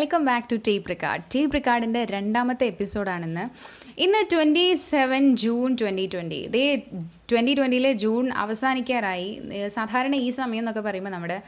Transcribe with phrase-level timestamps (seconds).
[0.00, 3.42] Welcome back to tape record tape റിക്കാർഡിന്റെ രണ്ടാമത്തെ എപ്പിസോഡാണിന്ന്
[4.00, 6.76] ഇന്ന് twenty seven June twenty twenty ഇതേ
[7.32, 9.42] ട്വന്റി ട്വന്റിയിലെ ജൂൺ അവസാനിക്കാറായി.
[9.68, 11.42] സാധാരണ ഈ സമയം എന്നൊക്കെ പറയുമ്പോൾ നമ്മുടെ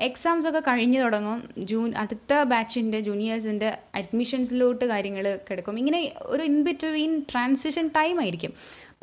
[0.00, 1.50] എക്സാംസ് ഒക്കെ കഴിഞ്ഞു തുടങ്ങും.
[1.58, 5.78] ജൂൺ അടുത്ത ബാച്ചിന്റെ ജൂനിയേഴ്സിന്റെ അഡ്മിഷൻസിലോട്ട് കാര്യങ്ങൾ കിടക്കും.
[5.78, 8.52] ഇങ്ങനെ ഒരു ഇൻ ബിറ്റ്വീൻ ട്രാൻസിഷൻ ടൈം ആയിരിക്കും.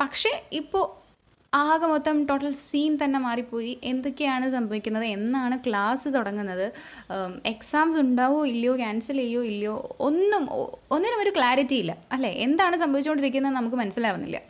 [0.00, 1.03] പക്ഷേ ഇപ്പോൾ
[1.54, 3.78] ആകെ മൊത്തം ടോട്ടൽ സീൻ തന്നെ മാറിപ്പോയി.
[3.84, 5.04] എന്തൊക്കെയാണ് സംഭവിക്കുന്നത്?
[5.04, 6.72] എന്നാണ് ക്ലാസ് തുടങ്ങുന്നത്.
[7.46, 10.44] എക്സാംസ് ഉണ്ടാവോ ഇല്ലയോ ക്യാൻസൽ ചെയ്യോ ഇല്ലയോ ഒന്നും
[10.90, 11.96] ഒന്നിനും ഒരു ക്ലാരിറ്റി ഇല്ല.
[12.12, 12.30] അല്ലേ?
[12.30, 14.40] എന്താണ് സംഭവിച്ചുകൊണ്ടിരിക്കുന്നത് നമുക്ക് മനസ്സിലാവുന്നില്ല.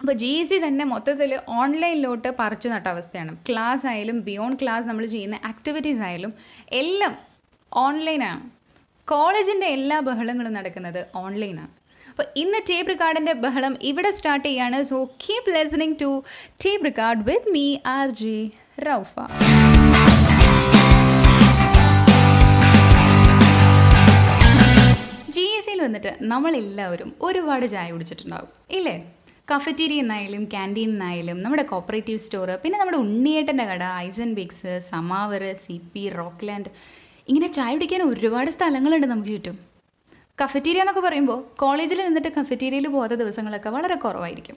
[0.00, 3.36] അപ്പോൾ ജി സി തന്നെ മൊത്തത്തിൽ ഓൺലൈനിലോട്ട് പറിച്ചു നട്ട അവസ്ഥയാണ്.
[3.48, 6.32] ക്ലാസ് ആയാലും ബിയോണ്ട് ക്ലാസ് നമ്മൾ ചെയ്യുന്ന ആക്ടിവിറ്റീസ് ആയാലും
[6.72, 7.16] എല്ലാം
[7.72, 8.50] ഓൺലൈനാണ്
[9.08, 11.81] കോളേജിന്റെ എല്ലാ ബഹളങ്ങളും നടക്കുന്നത് ഓൺലൈനാണ്
[12.12, 14.84] അപ്പോൾ ഇന്ന് ടേപ്പ് റിക്കാർഡിന്റെ ബഹളം ഇവിടെ സ്റ്റാർട്ട് ചെയ്യാണ്.
[14.84, 16.24] So keep listening to
[16.64, 18.50] tape record with me R J
[18.86, 19.14] Raufa
[25.34, 28.48] G S സിയിൽ വന്നിട്ട് നമ്മളെല്ലാവരും ഒരുപാട് ചായ കുടിച്ചിട്ടുണ്ടാവും.
[28.70, 28.96] ഇല്ലേ?
[29.52, 35.80] കഫറ്റീരിയ എന്നായാലും ക്യാന്റീൻ എന്നായാലും നമ്മുടെ കോപ്പറേറ്റീവ് സ്റ്റോർ പിന്നെ നമ്മുടെ ഉണ്ണിയേട്ടന്റെ കട ഐസൻ ബിക്സ് സമാവർ സി
[35.94, 36.70] പി റോക്ക്ലാൻഡ്
[37.28, 39.71] ഇങ്ങനെ ചായ കുടിക്കാൻ ഒരുപാട് സ്ഥലങ്ങളുണ്ട് നമുക്ക് ചുറ്റും.
[40.38, 44.56] കഫറ്റീരിയ എന്നൊക്കെ പറയുമ്പോൾ കോളേജിൽ നിന്നിട്ട് കഫറ്റീരിയയിൽ പോകാത്ത ദിവസങ്ങളൊക്കെ വളരെ കുറവായിരിക്കും.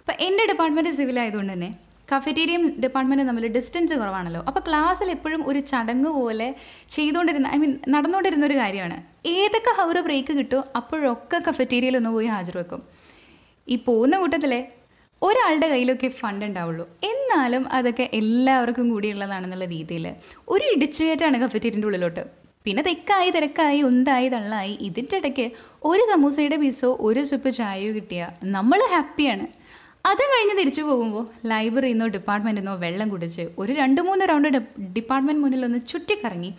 [0.00, 1.70] അപ്പോൾ എന്റെ ഡിപ്പാർട്ട്മെന്റ് സിവിൽ ആയതുകൊണ്ട് തന്നെ
[2.12, 4.40] കഫറ്റീരിയയും ഡിപ്പാർട്ട്മെന്റും തമ്മിൽ ഡിസ്റ്റൻസ് കുറവാണല്ലോ.
[4.48, 6.48] അപ്പോൾ ക്ലാസ്സിൽ എപ്പോഴും ഒരു ചടങ്ങ് പോലെ
[6.96, 8.98] ചെയ്തുകൊണ്ടിരുന്ന ഐ മീൻ നടന്നുകൊണ്ടിരുന്ന ഒരു കാര്യമാണ്.
[9.26, 12.82] ഏതൊക്കെ ഹവർ ബ്രേക്ക് കിട്ടുമോ അപ്പോഴൊക്കെ കഫറ്റീരിയയിൽ ഒന്ന് പോയി ഹാജർ വെക്കും.
[13.68, 14.54] ഈ പോകുന്ന കൂട്ടത്തിൽ
[15.22, 16.84] ഒരാളുടെ കയ്യിലൊക്കെ ഫണ്ട് ഉണ്ടാവുള്ളൂ.
[17.10, 20.06] എന്നാലും അതൊക്കെ എല്ലാവർക്കും കൂടിയുള്ളതാണെന്നുള്ള രീതിയിൽ
[20.48, 22.45] ഒരു ഇടിച്ചുകയറ്റാണ് കഫറ്റീരിന്റെ ഉള്ളിലോട്ട്.
[22.66, 25.44] പിന്നെ തെക്കായി തിരക്കായി ഉണ്ടായി തള്ളായി ഇതിന്റെ ഇടയ്ക്ക്
[25.90, 28.22] ഒരു സമൂസയുടെ പീസോ ഒരു സുപ്പ് ചായയോ കിട്ടിയ
[28.54, 29.46] നമ്മൾ ഹാപ്പിയാണ്.
[30.10, 34.48] അത് കഴിഞ്ഞ് തിരിച്ചു പോകുമ്പോൾ ലൈബ്രറിയിൽ നിന്നോ ഡിപ്പാർട്ട്മെന്റിൽ നിന്നോ വെള്ളം കുടിച്ച് ഒരു രണ്ട് മൂന്ന് റൗണ്ട്
[34.96, 36.50] ഡിപ്പാർട്ട്മെന്റ് മുന്നിൽ ഒന്ന് ചുറ്റിക്കറങ്ങി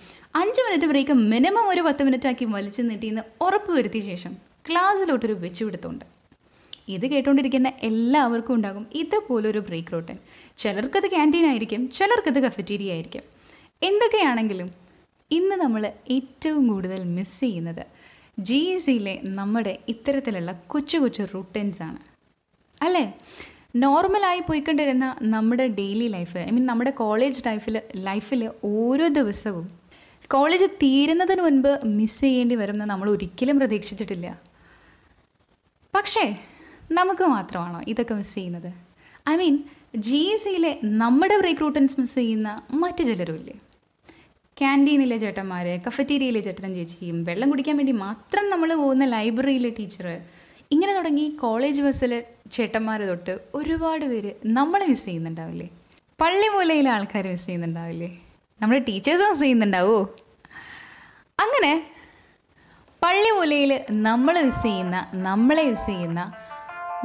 [0.41, 4.34] അഞ്ച് മിനിറ്റ് ബ്രേക്ക് മിനിമം ഒരു പത്ത് മിനിറ്റ് ആക്കി വലിച്ചു നീട്ടിയെന്ന് ഉറപ്പ് വരുത്തിയ ശേഷം
[4.69, 6.06] ക്ലാസ്സിലോട്ടൊരു വെച്ചുപിടുത്തമുണ്ട്
[6.96, 10.17] ഇത് കേട്ടുകൊണ്ടിരിക്കുന്ന എല്ലാവർക്കും ഉണ്ടാകും ഇതുപോലൊരു ബ്രേക്ക് റൂട്ടൻ
[10.63, 13.23] ചിലർക്കത് ക്യാന്റീൻ ആയിരിക്കും ചിലർക്കത് കഫറ്റീരിയ ആയിരിക്കും.
[13.81, 14.69] എന്തൊക്കെയാണെങ്കിലും
[15.31, 17.85] ഇന്ന് നമ്മൾ ഏറ്റവും കൂടുതൽ മിസ് ചെയ്യുന്നത്
[18.39, 21.97] ജി എസ് സിയിലെ നമ്മുടെ ഇത്തരത്തിലുള്ള കൊച്ചു കൊച്ചു റൂട്ടൻസ് ആണ്.
[22.81, 23.17] അല്ലേ?
[23.75, 29.79] നോർമലായി പോയിക്കൊണ്ടിരുന്ന നമ്മുടെ ഡെയിലി ലൈഫ് ഐ മീൻ നമ്മുടെ കോളേജ് ലൈഫിൽ ലൈഫിൽ ഓരോ ദിവസവും
[30.27, 34.41] കോളേജ് തീരുന്നതിന് മുൻപ് മിസ് ചെയ്യേണ്ടി വരുമെന്ന് നമ്മൾ ഒരിക്കലും പ്രതീക്ഷിച്ചിട്ടില്ല.
[35.95, 36.37] പക്ഷേ
[36.91, 38.73] നമുക്ക് മാത്രമാണോ ഇതൊക്കെ മിസ് ചെയ്യുന്നത്?
[39.29, 39.63] ഐ മീൻ
[39.95, 41.63] ജി എസ് സിയിലെ നമ്മുടെ ബ്രേക്ക്
[41.99, 43.55] മിസ് ചെയ്യുന്ന മറ്റു ചിലരുമില്ലേ?
[44.57, 50.07] ക്യാന്റീനിലെ ചേട്ടന്മാർ കഫറ്റീരിയയിലെ ചേട്ടനും ചേച്ചിയും വെള്ളം കുടിക്കാൻ വേണ്ടി മാത്രം നമ്മൾ പോകുന്ന ലൈബ്രറിയിലെ ടീച്ചർ
[50.72, 52.19] ഇങ്ങനെ തുടങ്ങി കോളേജ് ബസ്സിലെ
[52.51, 55.67] ചേട്ടന്മാർ തൊട്ട് ഒരുപാട് പേര് നമ്മൾ മിസ് ചെയ്യുന്നുണ്ടാവില്ലേ?
[56.22, 58.09] പള്ളിമൂലയിലെ ആൾക്കാർ മിസ് ചെയ്യുന്നുണ്ടാവില്ലേ?
[58.62, 60.00] നമ്മുടെ ടീച്ചേഴ്സ് മിസ് ചെയ്യുന്നുണ്ടാവോ?
[61.40, 61.72] അങ്ങനെ
[63.01, 66.22] പള്ളിമൂലയിൽ നമ്മൾ മിസ് ചെയ്യുന്ന നമ്മളെ മിസ് ചെയ്യുന്ന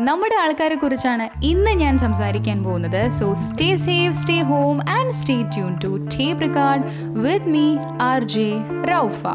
[0.00, 3.10] നമ്മുടെ ആൾക്കാരെ കുറിച്ചാണ് ഇന്ന് ഞാൻ സംസാരിക്കാൻ പോകുന്നത്.
[3.10, 6.84] So stay safe stay home and stay tuned to tape record
[7.18, 8.52] with me R J
[8.92, 9.26] Raufa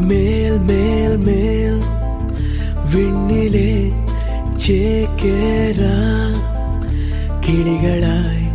[0.00, 1.80] മേൽ മേൽ
[2.94, 4.05] വിണ്ണിലെ
[4.66, 5.80] ചേക്കേറ
[7.44, 8.46] കിളികളായി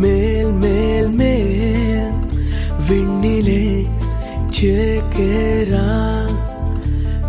[0.00, 2.14] മേൽ മേൽ മേൽ
[2.86, 3.66] വിണ്ണിലെ
[4.58, 5.74] ചേക്കേറ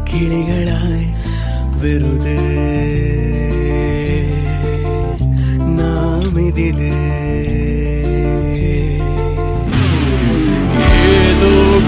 [0.10, 1.08] കിളികളായി
[1.82, 2.40] വെറുതെ
[5.78, 6.94] നാം ഇതിലേ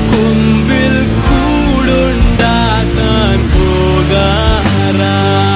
[0.08, 0.96] കുമ്പിൽ
[1.26, 5.47] കൂടുണ്ടാക്കാൻ പോകാറായി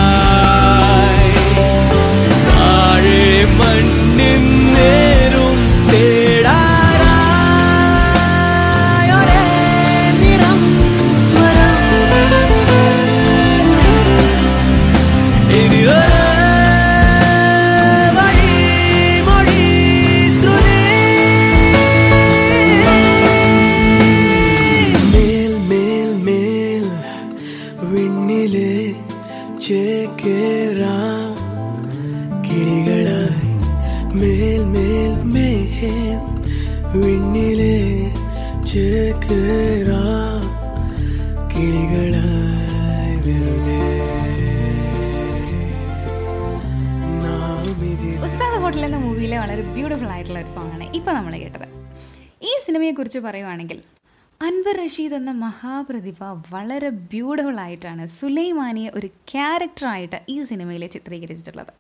[55.52, 61.74] മഹാപ്രതിഭ വളരെ ബ്യൂട്ടിഫുൾ ആയിട്ടാണ് സുലൈമാനിയെ ഒരു ക്യാരക്ടറായിട്ട് ഈ സിനിമയിൽ ചിത്രീകരിച്ചിട്ടുള്ളത്.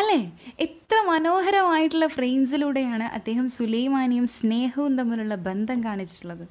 [0.00, 0.18] അല്ലേ?
[0.66, 6.44] എത്ര മനോഹരമായിട്ടുള്ള ഫ്രെയിംസിലൂടെയാണ് അദ്ദേഹം സുലൈമാനിയും സ്നേഹവും തമ്മിലുള്ള ബന്ധം കാണിച്ചിട്ടുള്ളത്.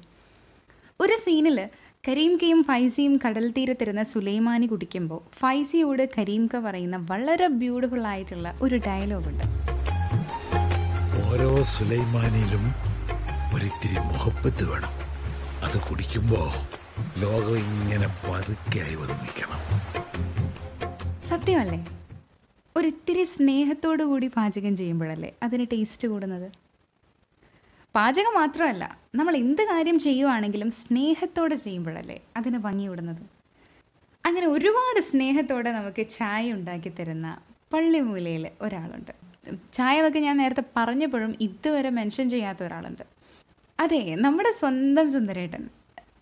[1.00, 1.58] ഒരു സീനിൽ
[2.04, 9.44] കരീംകയും ഫൈസിയും കടൽ തീരത്തിരുന്ന സുലൈമാനി കുടിക്കുമ്പോൾ ഫൈസിയോട് കരീംക പറയുന്ന വളരെ ബ്യൂട്ടിഫുൾ ആയിട്ടുള്ള ഒരു ഡയലോഗുണ്ട്
[11.24, 12.66] ഓരോ സുലൈമാനിയിലും
[13.54, 14.92] ഒരിത്തിരി മുഹബത്ത് വേണം.
[15.66, 16.40] അത് കുടിക്കുമ്പോ
[17.22, 19.60] ലോകം ഇങ്ങനെ പതുക്കെയായി വന്ന് നിൽക്കണം
[21.30, 21.78] സത്യമല്ലേ?
[22.76, 26.48] ഒരിത്തിരി സ്നേഹത്തോടു കൂടി പാചകം ചെയ്യുമ്പോഴല്ലേ അതിന് ടേസ്റ്റ് കൂടുന്നത്?
[27.94, 28.84] പാചകം മാത്രമല്ല
[29.14, 33.24] നമ്മൾ എന്ത് കാര്യം ചെയ്യുവാണെങ്കിലും സ്നേഹത്തോടെ ചെയ്യുമ്പോഴല്ലേ അതിന് ഭംഗി വിടുന്നത്
[34.24, 37.26] അങ്ങനെ ഒരുപാട് സ്നേഹത്തോടെ നമുക്ക് ചായ ഉണ്ടാക്കി തരുന്ന
[37.72, 39.12] പള്ളിമൂലയിൽ ഒരാളുണ്ട്.
[39.72, 43.04] ചായ വെക്കെ ഞാൻ നേരത്തെ പറഞ്ഞപ്പോഴും ഇതുവരെ മെൻഷൻ ചെയ്യാത്ത ഒരാളുണ്ട്.
[43.78, 45.62] അതെ നമ്മുടെ സ്വന്തം സുന്ദരേട്ടൻ.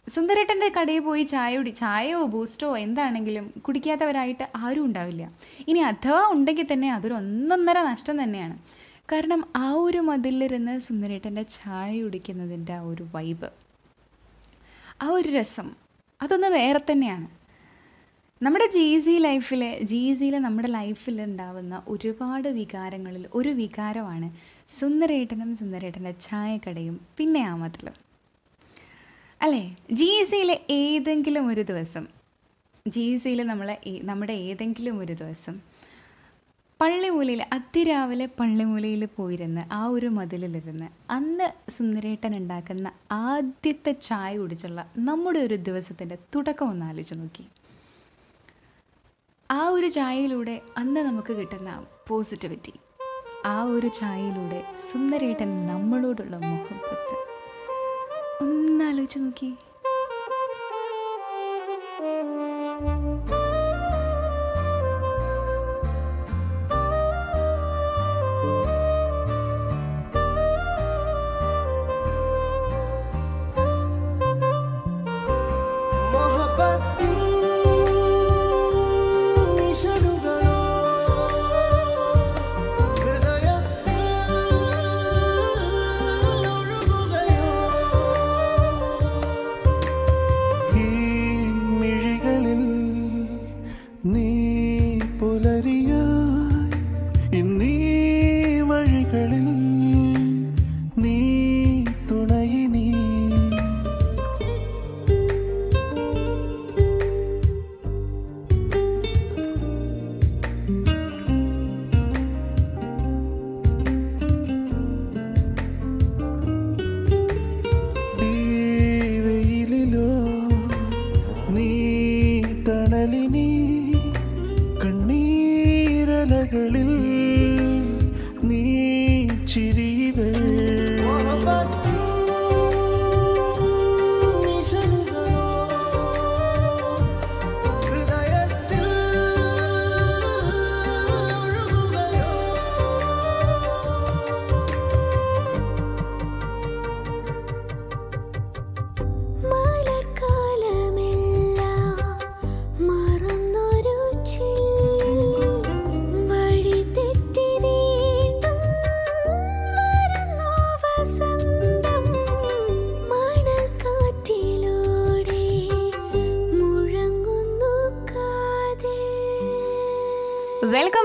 [0.08, 5.30] സുന്ദരേട്ടന്റെ കടയിൽ പോയി ചായ കുടി ചായയോ ബൂസ്റ്റോ എന്താണെങ്കിലും കുടിക്കാത്തവരായിട്ട് ആരും ഉണ്ടാവില്ല.
[5.68, 8.56] ഇനി അഥവാ ഉണ്ടെങ്കിൽ തന്നെ അതൊരു ഒന്നൊന്നര നഷ്ടം തന്നെയാണ്.
[9.12, 13.50] കാരണം ആ ഒരു മതിലിരുന്ന് സുന്ദരേട്ടന്റെ ചായ കുടിക്കുന്നതിന്റെ ആ ഒരു വൈബ്
[15.02, 15.70] ആ ഒരു രസം
[16.20, 17.26] അതൊന്ന് വേറെ തന്നെയാണ്.
[18.42, 24.28] നമ്മുടെ ജി സി ലൈഫിൽ ജി സിയിലെ നമ്മുടെ ലൈഫിൽ ഉണ്ടാവുന്ന ഒരുപാട് വികാരങ്ങളിൽ ഒരു വികാരമാണ്
[24.74, 27.96] സുന്ദരേട്ടനും സുന്ദരേട്ടന്റെ ചായക്കടയും പിന്നെ ആ മതിലും.
[29.40, 29.76] അല്ലേ?
[29.90, 32.04] ജി സിയിലെ ഏതെങ്കിലും ഒരു ദിവസം
[32.88, 35.54] ജി സിയിൽ നമ്മളെ നമ്മുടെ ഏതെങ്കിലും ഒരു ദിവസം
[36.80, 45.54] പള്ളിമൂലയിൽ അതിരാവിലെ പള്ളിമൂലയിൽ പോയിരുന്ന് ആ ഒരു മതിലിലിരുന്ന് അന്ന് സുന്ദരേട്ടൻ ഉണ്ടാക്കുന്ന ആദ്യത്തെ ചായ കുടിച്ചുള്ള നമ്മുടെ ഒരു
[45.54, 47.44] ദിവസത്തിന്റെ തുടക്കം ഒന്ന് ആലോചിച്ച് നോക്കി.
[49.50, 51.70] ആ ഒരു ചായയിലൂടെ അന്ന് നമുക്ക് കിട്ടുന്ന
[52.08, 52.74] പോസിറ്റിവിറ്റി
[53.46, 57.16] ആ ഒരു ചായയിലൂടെ സുന്ദരേട്ടൻ നമ്മളോടുള്ള മുഹബത്ത്.
[58.44, 59.54] ഒന്നാലോചിച്ച് നോക്കി.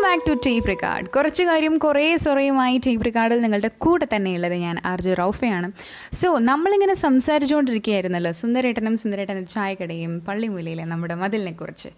[0.09, 5.01] ബാക്ക് ടു ടീപ് റിക്കാർഡ് കുറച്ച് കാര്യം കുറേ സൊറയുമായി ടീപ് റിക്കാർഡിൽ നിങ്ങളുടെ കൂടെ തന്നെയുള്ളത് ഞാൻ ആർ
[5.01, 5.67] ജെ റൗഫയാണ്.
[6.19, 11.89] സോ നമ്മളിങ്ങനെ സംസാരിച്ചുകൊണ്ടിരിക്കുകയായിരുന്നല്ലോ സുന്ദരേട്ടനും സുന്ദരേട്ടന്റെ ചായക്കടയും പള്ളിമൂലയിലെ നമ്മുടെ മതിലിനെ കുറിച്ച്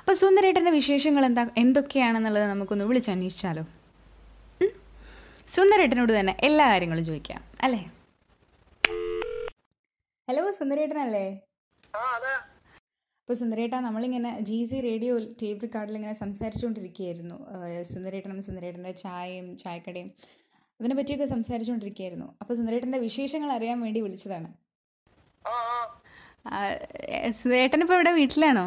[0.00, 3.64] അപ്പോൾ സുന്ദരേട്ടന്റെ വിശേഷങ്ങൾ എന്താ എന്തൊക്കെയാണെന്നുള്ളത് നമുക്കൊന്ന് വിളിച്ചന്വേഷിച്ചാലോ?
[5.56, 7.82] സുന്ദരേട്ടനോട് തന്നെ എല്ലാ കാര്യങ്ങളും ചോദിക്കാം അല്ലേ?
[10.28, 11.26] ഹലോ സുന്ദരേട്ടനല്ലേ?
[13.28, 17.36] അപ്പോൾ സുന്ദരേട്ട നമ്മളിങ്ങനെ ജി സി റേഡിയോ ടേപ്പ് റെക്കോർഡിൽ ഇങ്ങനെ സംസാരിച്ചുകൊണ്ടിരിക്കുകയായിരുന്നു.
[17.90, 20.08] സുന്ദരേട്ടനും സുന്ദരേട്ടന്റെ ചായയും ചായക്കടയും
[20.80, 22.28] അതിനെ പറ്റിയൊക്കെ സംസാരിച്ചുകൊണ്ടിരിക്കുകയായിരുന്നു.
[22.40, 24.48] അപ്പോൾ സുന്ദരേട്ടന്റെ വിശേഷങ്ങൾ അറിയാൻ വേണ്ടി വിളിച്ചതാണ്.
[27.40, 28.66] സുന്ദരേട്ടൻ ഇപ്പോൾ ഇവിടെ വീട്ടിലാണോ?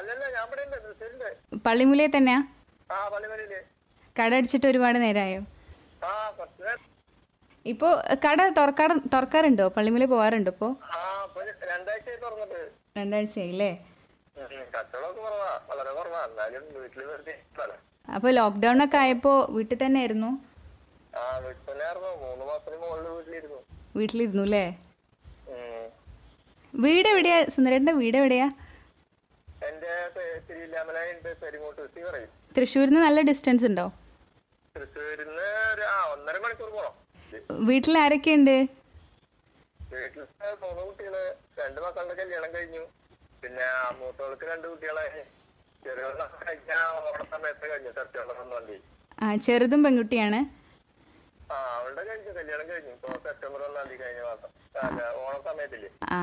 [0.00, 0.78] അല്ലല്ല ഞാൻ ഇവിടെ ഉണ്ട്.
[0.84, 2.40] ബ്രസീലിന്റെ പള്ളിമുലയിൽ തന്നെയാ?
[2.94, 3.54] ആ പള്ളിമലയിൽ.
[4.20, 5.40] കട അടിച്ചിട്ട് ഒരുപാട് നേരമായോ
[7.66, 7.94] ഇപ്പോൾ
[8.26, 9.66] കട തുറക്കാറ് തുറക്കാറുണ്ടോ?
[9.78, 10.72] പള്ളിമുല പോകാറുണ്ടോ ഇപ്പോൾ
[13.00, 13.04] ആ
[18.08, 20.40] അപ്പൊ ലോക്ക്ഡൌൺ ഒക്കെ ആയപ്പോ വീട്ടിൽ തന്നെ ആയിരുന്നു
[23.96, 24.42] വീട്ടിലിരുന്നു.
[24.42, 24.78] അല്ലേ
[26.74, 27.44] വീട് എവിടെയാ?
[27.44, 28.50] സുന്ദരേട്ടന്റെ വീട് എവിടെയാ?
[32.56, 33.92] തൃശ്ശൂരിന് നല്ല ഡിസ്റ്റൻസ് ഉണ്ടോ?
[37.68, 38.66] വീട്ടിൽ ആരൊക്കെയുണ്ട്?
[41.60, 42.82] രണ്ട് മക്കളുടെ കല്യാണം കഴിഞ്ഞു.
[43.42, 43.66] പിന്നെ
[43.98, 45.22] മൂത്തവൾക്ക് രണ്ട് കുട്ടികളായി
[45.82, 46.06] ചെറിയ
[46.40, 47.92] കഴിഞ്ഞ ഓണ സമയത്ത് കഴിഞ്ഞു.
[47.98, 48.86] സെപ്റ്റംബർ ഒന്നാം തീയതി
[49.18, 50.40] ആ ചെറുതും പെൺകുട്ടിയാണ്?
[51.50, 52.32] ആ അവളുടെ കഴിഞ്ഞു.
[52.36, 52.92] കല്യാണം കഴിഞ്ഞു.
[52.96, 54.50] ഇപ്പൊ സെപ്റ്റംബർ ഒന്നാം തീയതി കഴിഞ്ഞ മാസം.
[54.82, 56.20] അല്ല ഓണ സമയത്തില്ലേ ആ.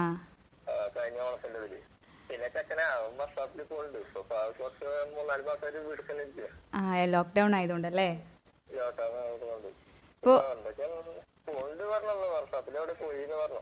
[0.67, 1.81] ആ, കഴിഞ്ഞ ഓണത്തിന്റെ ഇതിൽ
[2.29, 6.81] പിന്നെ ചെക്കനാ അവൻ വർഷാപ്പിൽ പോകുന്നുണ്ട് ഇപ്പൊ ഇപ്പൊ ആ കുറച്ച് മൂന്നാൽ മാസമായിട്ട് വീട്ടിൽ തന്നെ ഇരിക്കുക ആ
[7.13, 8.09] ലോക്ക്ഡൗൺ ആയതുകൊണ്ടല്ലേ?
[9.43, 9.67] കൊണ്ട്
[10.13, 10.89] ഇപ്പൊ എന്തൊക്കെയാ?
[11.47, 12.27] പോകുന്നുണ്ട് പറഞ്ഞല്ലോ.
[12.35, 13.61] വർഷാപ്പിൽ അവിടെ പോയി എന്ന് പറഞ്ഞു.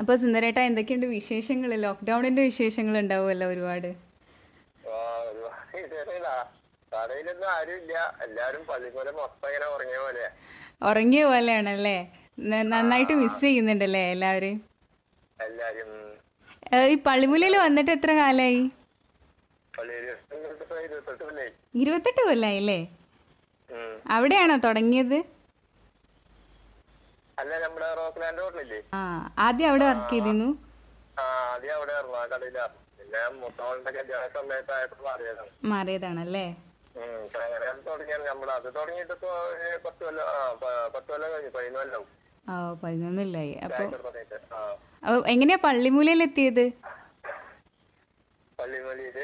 [0.00, 3.90] അപ്പോൾ സുന്ദരേട്ട എന്തൊക്കെയുണ്ട് വിശേഷങ്ങൾ ലോക്ക്ഡൌണിന്റെ വിശേഷങ്ങൾ ഉണ്ടാവുമല്ലോ ഒരുപാട്.
[9.72, 10.24] ഉറങ്ങിയ പോലെ
[10.90, 11.96] ഉറങ്ങിയ പോലെയാണല്ലേ?
[12.72, 14.56] നന്നായിട്ട് മിസ് ചെയ്യുന്നുണ്ടല്ലേ എല്ലാവരും?
[16.92, 18.62] ഈ പള്ളിമുലയിൽ വന്നിട്ട് എത്ര കാലായി?
[21.82, 22.80] ഇരുപത്തെട്ട് കൊല്ലായില്ലേ?
[24.16, 25.18] അവിടെയാണോ തുടങ്ങിയത്?
[27.42, 29.00] അല്ല നമ്മുടെ റോക്ക്ലാൻഡ് ഹോട്ടലില്ലേ ആ
[29.38, 30.48] ആദ്യം അവിടെ വർക്ക് ചെയ്തിരുന്നു.
[31.18, 32.18] ആ ആദ്യം അവിടെ ആയിരുന്നു.
[32.18, 35.50] ആ കടയിലായിരുന്നു പിന്നെ മുത്തോളിന്റെ കല്യാണ സമയത്തായപ്പോ മാറിയതാണ്.
[35.64, 36.46] മാറിയതാണല്ലേ?
[36.96, 38.24] ഉം, അങ്ങനെ തുടങ്ങിയാണ്.
[38.30, 41.50] നമ്മൾ അത് തുടങ്ങിയിട്ട് ഇപ്പൊ ഒരു പത്ത് കൊല്ലം ആ പ- പത്ത് കൊല്ലം കഴിഞ്ഞു.
[41.50, 42.00] പതിനൊന്ന്
[42.46, 43.52] ഓ പതിനൊന്നില്ലായി.
[43.64, 43.82] അപ്പൊ
[45.26, 46.64] എങ്ങനെയാ പള്ളിമൂലയിൽ എത്തിയത്?
[48.58, 49.18] പള്ളിമൂലയിൽ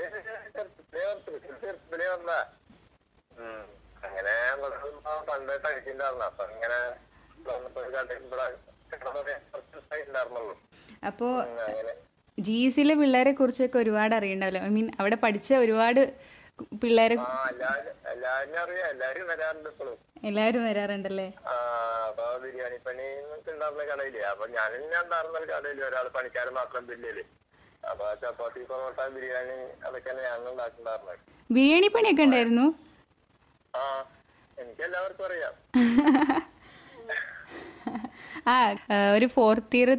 [4.06, 6.78] അങ്ങനെ ഇവിടെ വന്നപ്പോ പണ്ട് കഴിച്ചിട്ടുണ്ടായിരുന്നു അപ്പൊ ഇങ്ങനെ
[11.44, 11.92] അങ്ങനെ.
[12.38, 14.60] ജി സിയിലെ പിള്ളേരെ കുറിച്ചൊക്കെ ഒരുപാട് അറിയണ്ടാവല്ലോ?
[14.66, 16.00] ഐ മീൻ അവിടെ പഠിച്ച ഒരുപാട്
[16.82, 17.16] പിള്ളേരെ
[20.28, 21.26] എല്ലാരും വരാറുണ്ടല്ലേ?
[22.04, 23.06] അപ്പൊ ബിരിയാണി പണി
[23.46, 23.82] ഉണ്ടായിരുന്ന
[24.30, 27.18] അപ്പൊ ഞാൻ ഉണ്ടായിരുന്ന കടയിൽ ഒരാൾ പണിക്കാരൻ മാത്രം ബില്ലിൽ.
[27.82, 31.18] അപ്പൊ ചപ്പാത്തി പൊറോട്ട ബിരിയാണി അതൊക്കെ ഞാൻ ഉണ്ടാക്കുന്നുണ്ടായിരുന്നത്
[31.50, 32.66] ബിരിയാണി പണിയൊക്കെ ഉണ്ടായിരുന്നു?
[33.74, 33.82] ആ
[34.58, 35.54] എനിക്ക് എല്ലാവർക്കും അറിയാം.
[38.46, 38.54] ആ
[39.14, 39.90] ഒരു ഫോർത്ത് ഇയർ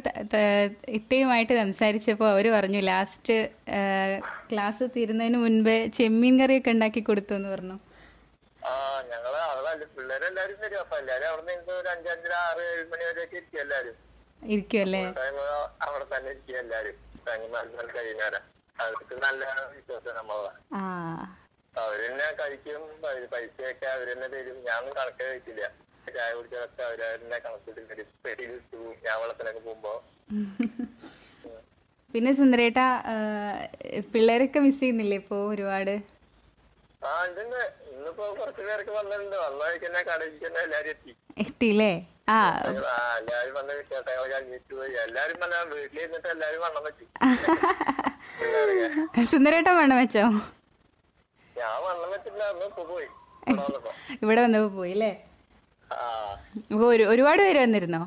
[0.88, 3.36] ഇത്തയുമായിട്ട് സംസാരിച്ചപ്പോൾ അവർ പറഞ്ഞു ലാസ്റ്റ്
[4.52, 7.76] ക്ലാസ് തീരുന്നതിന് മുൻപ് ചെമ്മീൻ കറിയൊക്കെ ഉണ്ടാക്കി കൊടുത്തു എന്ന് പറഞ്ഞു.
[8.62, 8.72] ആ
[9.10, 10.78] ഞങ്ങൾ അവിടെ പിള്ളേരെല്ലാരും വരും.
[10.78, 13.96] അപ്പൊ എല്ലാരും അവിടെ നിന്ന് ഒരു അഞ്ചഞ്ചര ആറ് ഏഴ് മണി വരെയൊക്കെ ഇരിക്കും എല്ലാരും.
[14.46, 15.02] ഇരിക്കുമല്ലേ
[15.86, 16.96] അവിടെ തന്നെ ഇരിക്കും എല്ലാരും.
[17.26, 18.40] നല്ല കഴിയുന്നവരാ
[18.76, 19.42] അവർക്ക് നല്ല
[19.72, 20.52] വിശ്വാസം നമ്മളെ.
[20.74, 20.82] ആ.
[21.74, 22.82] അവർ തന്നെ കഴിക്കും
[23.32, 24.56] പൈസയൊക്കെ അവർ തന്നെ തരും.
[24.68, 25.64] ഞാൻ കണക്ക് കഴിക്കില്ല.
[26.10, 28.06] ചായ കുടിച്ചതൊക്കെ അവരവരെ കണക്കിട്ട്
[29.06, 30.02] ഞാൻ വെള്ളത്തിലൊക്കെ പോകുമ്പോ
[32.14, 32.78] പിന്നെ സുന്ദരേട്ട
[34.12, 36.02] പിള്ളേരൊക്കെ മിസ് ചെയ്യുന്നില്ലേ ഇപ്പോ ഒരുപാട്?
[37.02, 39.36] ആ ഇതന്നെ ഇന്നിപ്പോ കുറച്ച് പേരൊക്കെ വന്നിട്ടുണ്ട്.
[40.64, 41.16] എല്ലാരും എത്തി.
[41.38, 42.06] എത്തിയില്ലേ?
[42.28, 42.62] ആ.
[43.18, 45.06] എല്ലാരും വന്ന വിശേഷങ്ങളൊക്കെ അന്വേഷിച്ചു പോയി.
[45.06, 45.54] എല്ലാരും വന്ന
[46.30, 47.20] എല്ലാരും വണ്ണം വെച്ചു.
[49.32, 50.20] സുന്ദരേട്ടൻ വേണം വെച്ചോ?
[51.56, 52.44] ഞാൻ വണ്ണം വെച്ചിട്ടില്ല.
[52.92, 53.06] പോയി.
[54.22, 55.29] ഇവിടെ വന്നപ്പോ പോയില്ലേ പോയി അല്ലേ?
[57.12, 58.02] ഒരുപാട് പേര് വന്നിരുന്നോ?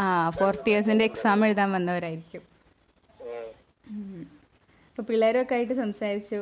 [0.00, 0.06] ആ
[0.38, 2.42] ഫോർത്ത് ഇയേഴ്സിന്റെ എക്സാം എഴുതാൻ വന്നവരായിരിക്കും.
[3.90, 4.22] ഉം.
[4.90, 6.40] അപ്പോൾ പിള്ളേരൊക്കെ ആയിട്ട് സംസാരിച്ചു.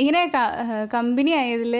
[0.00, 0.20] ഇങ്ങനെ
[0.94, 1.74] കമ്പനി ആയതിൽ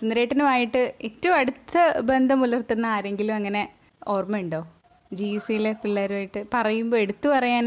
[0.00, 1.76] സുന്ദരേട്ടനുമായിട്ട് ഏറ്റവും അടുത്ത
[2.10, 3.62] ബന്ധം പുലർത്തുന്ന ആരെങ്കിലും അങ്ങനെ
[4.14, 4.60] ഓർമ്മയുണ്ടോ?
[5.12, 7.66] ജി സിയിലെ പിള്ളേരുമായിട്ട് പറയുമ്പോൾ എടുത്തു പറയാൻ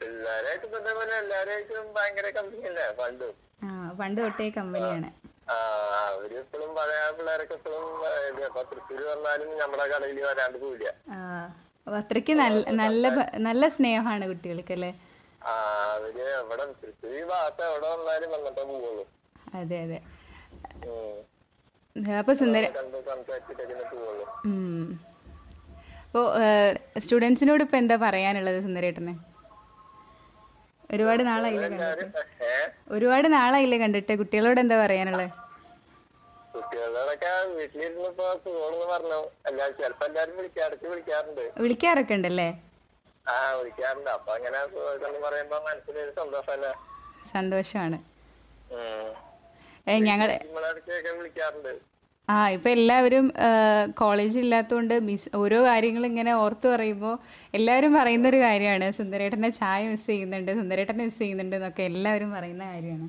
[0.00, 3.28] പിള്ളേരായിട്ട് ഇതേപോലെ എല്ലാരായിട്ടും ഭയങ്കര കമ്പനിയല്ലേ പണ്ട്.
[4.00, 5.08] പണ്ട് തൊട്ടേ കമ്പനിയാണ്.
[5.52, 5.56] അത്രയ്ക്ക്
[6.06, 7.84] അവർ ഇപ്പോഴും പഴയ പിള്ളേരൊക്കെ ഇപ്പോഴും
[8.46, 10.88] ഇപ്പൊ തൃശ്ശൂര് വന്നാലും നമ്മുടെ കടയിൽ വരാണ്ട് പോയില്ല
[12.00, 13.04] അത്രയ്ക്ക് നല്ല നല്ല
[13.48, 14.90] നല്ല സ്നേഹമാണ് കുട്ടികൾക്കല്ലേ?
[15.42, 15.52] ആ
[15.94, 19.04] അവർ എവിടെ തൃശ്ശൂർ ഈ ഭാഗത്ത് എവിടെ വന്നാലും വന്നിട്ടേ പോവുള്ളൂ.
[19.60, 19.98] അതെ അതെ.
[22.20, 22.64] അപ്പൊ സുന്ദര
[26.06, 26.20] അപ്പൊ
[27.04, 29.12] സ്റ്റുഡൻസിനോട് ഇപ്പൊ എന്താ പറയാനുള്ളത് സുന്ദരേട്ടന്?
[30.94, 32.16] ഒരുപാട് നാളായില്ലേ കണ്ടിട്ട്.
[32.96, 34.12] ഒരുപാട് നാളായില്ലേ കണ്ടിട്ട്.
[34.20, 35.28] കുട്ടികളോട് എന്താ പറയാനുള്ളത്
[41.64, 42.48] വിളിക്കാറൊക്കെ ഉണ്ടല്ലേ
[47.32, 47.98] സന്തോഷമാണ്.
[50.08, 50.28] ഞങ്ങൾ
[52.30, 53.26] ആ ഇപ്പം എല്ലാവരും
[54.00, 57.14] കോളേജ് ഇല്ലാത്തതുകൊണ്ട് മിസ് ഓരോ കാര്യങ്ങൾ ഇങ്ങനെ ഓർത്ത് പറയുമ്പോൾ
[57.54, 58.86] എല്ലാവരും പറയുന്ന ഒരു കാര്യമാണ്.
[58.98, 63.08] സുന്ദരേട്ടനെ ചായ മിസ് ചെയ്യുന്നുണ്ട് സുന്ദരേട്ടനെ മിസ് ചെയ്യുന്നുണ്ട് എന്നൊക്കെ എല്ലാവരും പറയുന്ന കാര്യമാണ്.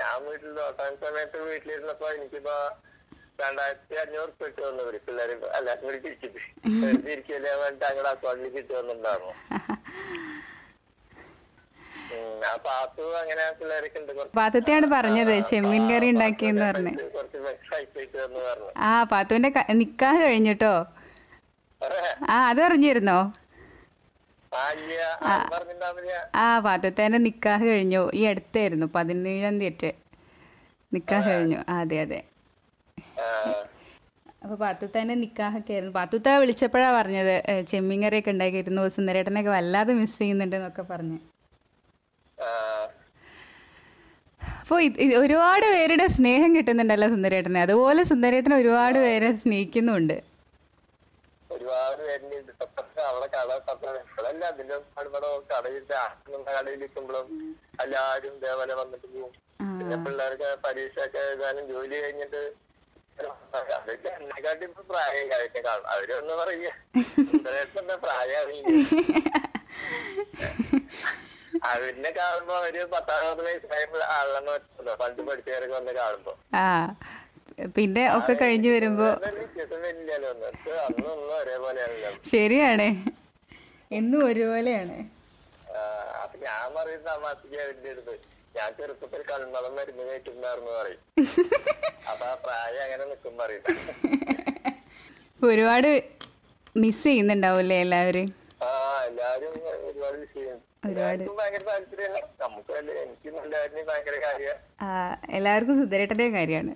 [0.00, 2.56] ഞാൻ വീട്ടിൽ ലോട്ടാൻ സമയത്ത് വീട്ടിലിരുന്നപ്പോ എനിക്കിപ്പോ
[3.42, 6.40] രണ്ടായിരത്തി അഞ്ഞൂറ് ഉറുപ്പ് ഇട്ട് വന്നവര് പിള്ളേര് എല്ലാരും കൂടി തിരിച്ചിട്ട്.
[7.06, 9.70] തിരിക്കില്ലേ വേണ്ടിട്ട് അങ്ങടെ അക്കൗണ്ടിൽ കിട്ടി വന്നിട്ടുണ്ടായിരുന്നു ഉം, ആ പാത്തു
[11.52, 12.01] അങ്ങനെ പിള്ളേരൊക്കെ ഉണ്ട് കുറച്ച്
[14.36, 16.92] പാത്തത്തെയാണ് പറഞ്ഞത് ചെമ്മീൻ കറി ഉണ്ടാക്കിയെന്ന് പറഞ്ഞ്.
[18.76, 20.86] ആ പാത്തുവിന്റെ നിക്കാഹ് കഴിഞ്ഞിട്ടോ?
[22.28, 23.32] ആ അത് അറിഞ്ഞിരുന്നോ
[26.34, 28.10] ആ പാത്തത്തേന്റെ നിക്കാഹ് കഴിഞ്ഞു.
[28.14, 29.92] ഈ അടുത്തായിരുന്നു പതിനേഴാം തീയതി.
[30.94, 31.58] നിക്കാഹ് കഴിഞ്ഞു.
[31.68, 32.20] അതെ അതെ.
[34.42, 35.94] അപ്പൊ പാത്തുത്താന്റെ നിക്കാഹൊക്കെ ആയിരുന്നു.
[35.94, 37.34] പാത്തുത്ത വിളിച്ചപ്പോഴാ പറഞ്ഞത്
[37.66, 41.18] ചെമ്മീൻ കറിയൊക്കെ ഉണ്ടാക്കിയിരുന്നു സുന്ദരേട്ടനൊക്കെ വല്ലാതെ മിസ് ചെയ്യുന്നുണ്ട് എന്നൊക്കെ പറഞ്ഞു.
[44.62, 44.78] അപ്പോൾ
[45.22, 47.58] ഒരുപാട് പേരുടെ സ്നേഹം കിട്ടുന്നുണ്ടല്ലോ സുന്ദരേട്ടന്.
[47.66, 50.16] അതുപോലെ സുന്ദരേട്ടൻ ഒരുപാട് പേരെ സ്നേഹിക്കുന്നുണ്ട്.
[51.50, 52.52] ഒരുപാട് പേരുണ്ട്.
[52.60, 55.18] തൊട്ടടുത്ത് അവിടെ കട തൊട്ടല്ല അതിന്റെ അവിടെ
[55.52, 55.82] കടയിൽ
[56.50, 57.26] കടയിൽ നിൽക്കുമ്പോഴും
[57.84, 59.32] എല്ലാരും ഇതേപോലെ വന്നിട്ട് പോകും
[59.78, 62.42] പിന്നെ പിള്ളേർക്ക് പരീക്ഷ ഒക്കെ എഴുതാനും ജോലി കഴിഞ്ഞിട്ട്
[63.18, 66.70] അവർക്ക് എന്നെക്കാട്ടി ഇപ്പൊ പ്രായം കഴിഞ്ഞ കാണും അവരൊന്ന് പറയുക.
[67.26, 68.70] സുന്ദരേട്ടന്റെ പ്രായം അറിയില്ല.
[71.70, 73.82] അവരിനെ കാണുമ്പോ ഒരു പത്താമത് വയസ്സായ
[74.18, 74.94] ആളെന്ന് വെച്ചല്ലോ.
[75.02, 76.32] പണ്ട് പഠിച്ചവരൊക്കെ വന്ന് കാണുമ്പോ.
[76.54, 76.64] ആ
[77.76, 79.08] പിന്നെ ഒക്കെ കഴിഞ്ഞു വരുമ്പോ
[82.32, 82.88] ശരിയാണ്.
[83.98, 84.96] എന്നും ഒരുപോലെയാണ്.
[86.22, 88.14] അപ്പൊ ഞാൻ പറയുന്ന തമാശക്ക് അവന്റെ അടുത്ത്
[88.56, 91.02] ഞാൻ ചെറുപ്പത്തിൽ കൺമളം മരുന്ന് കഴിച്ചിട്ടുണ്ടായിരുന്നു പറയും.
[92.10, 93.38] അപ്പൊ ആ പ്രായം അങ്ങനെ നിൽക്കും
[95.50, 95.90] ഒരുപാട്
[96.82, 98.28] മിസ് ചെയ്യുന്നുണ്ടാവൂലേ എല്ലാവരും?
[98.66, 98.68] ആ
[99.08, 99.54] എല്ലാരും
[99.88, 100.18] ഒരുപാട്
[105.32, 106.70] എല്ലാവർക്കും സുന്ദരേട്ടന്റെ കാര്യമാണ്.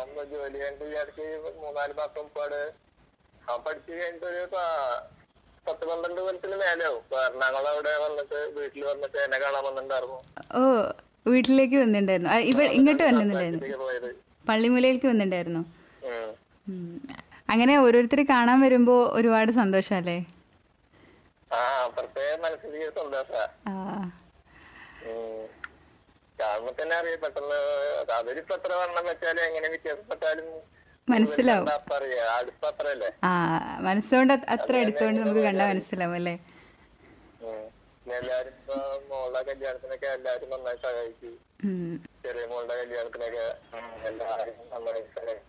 [0.00, 1.20] നമ്മൾ ജോലി കഴിഞ്ഞിട്ട് വിചാരിച്ച്
[1.58, 2.72] മൂന്നാൽ മാസം മുമ്പാട്
[3.50, 5.06] ആ പഠിച്ചു കഴിഞ്ഞിട്ട് ഒരു പ-
[5.68, 7.02] പത്ത് പന്ത്രണ്ട് കൊല്ലത്തിന് മേലെയാവും.
[7.12, 10.18] എറണാകുളം അവിടെ വന്നിട്ട് വീട്ടിൽ വന്നിട്ട് എന്നെ കാണാൻ വന്നിട്ടുണ്ടായിരുന്നു.
[10.56, 10.90] ഓ
[11.26, 12.30] വീട്ടിലേക്ക് വന്നിട്ടുണ്ടായിരുന്നു.
[12.32, 13.66] ഇവ ഇവിടെ ഇങ്ങോട്ട് വന്നിട്ടുണ്ടായിരുന്നു.
[14.48, 15.60] പള്ളിമുലയിലേക്ക് വന്നിട്ടുണ്ടായിരുന്നു.
[17.48, 20.26] അങ്ങനെ ഓരോരുത്തർ കാണാൻ വരുമ്പോ ഒരുപാട് സന്തോഷല്ലേ?
[21.94, 23.74] പ്രത്യേക മനസ്സിലേക്ക് സന്തോഷാ ആ.
[26.38, 27.58] കാണുമ്പോ തന്നെ അറിയാം പെട്ടെന്ന്
[28.14, 30.46] അവരിപ്പോ എത്ര വണ്ണം വെച്ചാലും എങ്ങനെ വ്യത്യാസപ്പെട്ടാലും
[31.08, 31.66] മനസ്സിലാവും.
[33.24, 33.32] ആ
[33.80, 36.34] മനസ്സുകൊണ്ട് അത്ര എടുത്തുകൊണ്ട് നമുക്ക് കണ്ടാ മനസ്സിലാവും അല്ലേ?
[38.18, 38.76] എല്ലാരും ഇപ്പൊ
[39.08, 41.30] മോളുടെ കല്യാണത്തിനൊക്കെ എല്ലാരും നന്നായി സഹായിച്ചു.
[42.24, 43.44] ചെറിയ മോളുടെ കല്യാണത്തിനൊക്കെ
[44.10, 45.46] എല്ലാരും നന്നായി സഹായിച്ചു.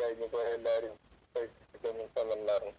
[0.00, 0.94] കഴിഞ്ഞപ്പോ എല്ലാരും
[1.84, 2.74] തന്നിട്ടുണ്ടായിരുന്നു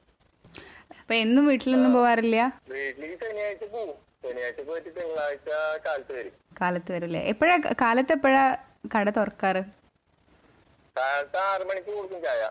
[1.09, 2.39] അപ്പൊ എന്നും വീട്ടിലൊന്നും പോവാറില്ല?
[2.71, 5.47] വീട്ടിലേക്ക് ശനിയാഴ്ച പോകും ശനിയാഴ്ച പോയിട്ട് തിങ്കളാഴ്ച
[5.85, 6.33] കാലത്ത് വരും.
[6.59, 7.21] കാലത്ത് വരില്ലേ?
[7.31, 8.43] എപ്പോഴാ കാലത്ത് എപ്പോഴാ
[8.93, 9.61] കട തുറക്കാറ്?
[10.95, 12.41] കാലത്ത് ആറു മണിക്ക് കൊടുക്കും ചായ.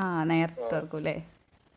[0.00, 0.98] ആ നേരത്തെ തുറക്കും.
[1.00, 1.16] അല്ലേ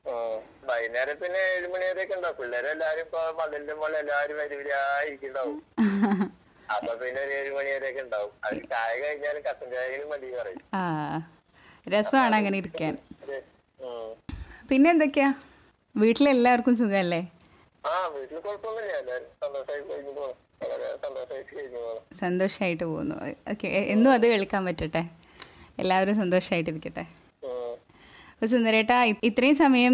[0.05, 0.35] ഉം.
[0.69, 2.37] വൈകുന്നേരം പിന്നെ ഏഴ് മണി വരെയൊക്കെ ഉണ്ടാവും.
[2.41, 5.57] പിള്ളേരെ എല്ലാരും ഇപ്പൊ മതിലിന്റെ പോലെ എല്ലാരും വരിവിലായിരിക്കുണ്ടാവും
[6.75, 8.33] അപ്പൊ പിന്നെ ഒരു ഏഴ് മണി വരെയൊക്കെ ഉണ്ടാവും.
[8.45, 10.61] അത് ചായ കഴിഞ്ഞാലും കട്ടൻ ചായയിലും മതി പറയും.
[10.73, 10.83] ആ
[11.87, 12.93] രസമാണ് അങ്ങനെ ഇരിക്കാൻ.
[14.69, 15.29] പിന്നെ എന്തൊക്കെയാ?
[15.95, 17.21] വീട്ടിലെല്ലാവർക്കും സുഖമല്ലേ
[21.03, 23.15] സന്തോഷമായിട്ട് സന്തോഷമായിട്ട് പോകുന്നു.
[23.51, 25.01] ഓക്കെ എന്നും അത് കേൾക്കാൻ പറ്റട്ടെ?
[25.81, 27.51] എല്ലാവരും സന്തോഷമായിട്ടിരിക്കട്ടെ അപ്പൊ
[28.33, 28.97] അപ്പോൾ സുന്ദരേട്ടാ
[29.29, 29.93] ഇത്രയും സമയം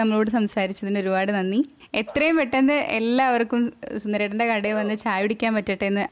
[0.00, 1.60] നമ്മളോട് സംസാരിച്ചതിന് ഒരുപാട് നന്ദി.
[2.00, 3.62] എത്രയും പെട്ടെന്ന് എല്ലാവർക്കും
[4.02, 6.04] സുന്ദരേട്ടന്റെ കടയിൽ വന്ന് ചായ കുടിക്കാൻ പറ്റട്ടെ എന്ന്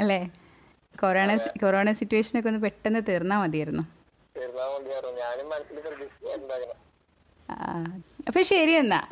[0.00, 0.20] അല്ലേ?
[1.02, 1.30] കൊറോണ
[1.62, 3.84] കൊറോണ സിറ്റുവേഷനൊക്കെ ഒന്ന് പെട്ടെന്ന് തീർന്നാൽ മതിയായിരുന്നു.
[4.36, 5.18] തീർന്നാ മതിയായിരുന്നു.
[5.24, 5.76] ഞാനും മനസ്സിൽ
[8.28, 9.02] അപ്പോൾ ശരി എന്നാ.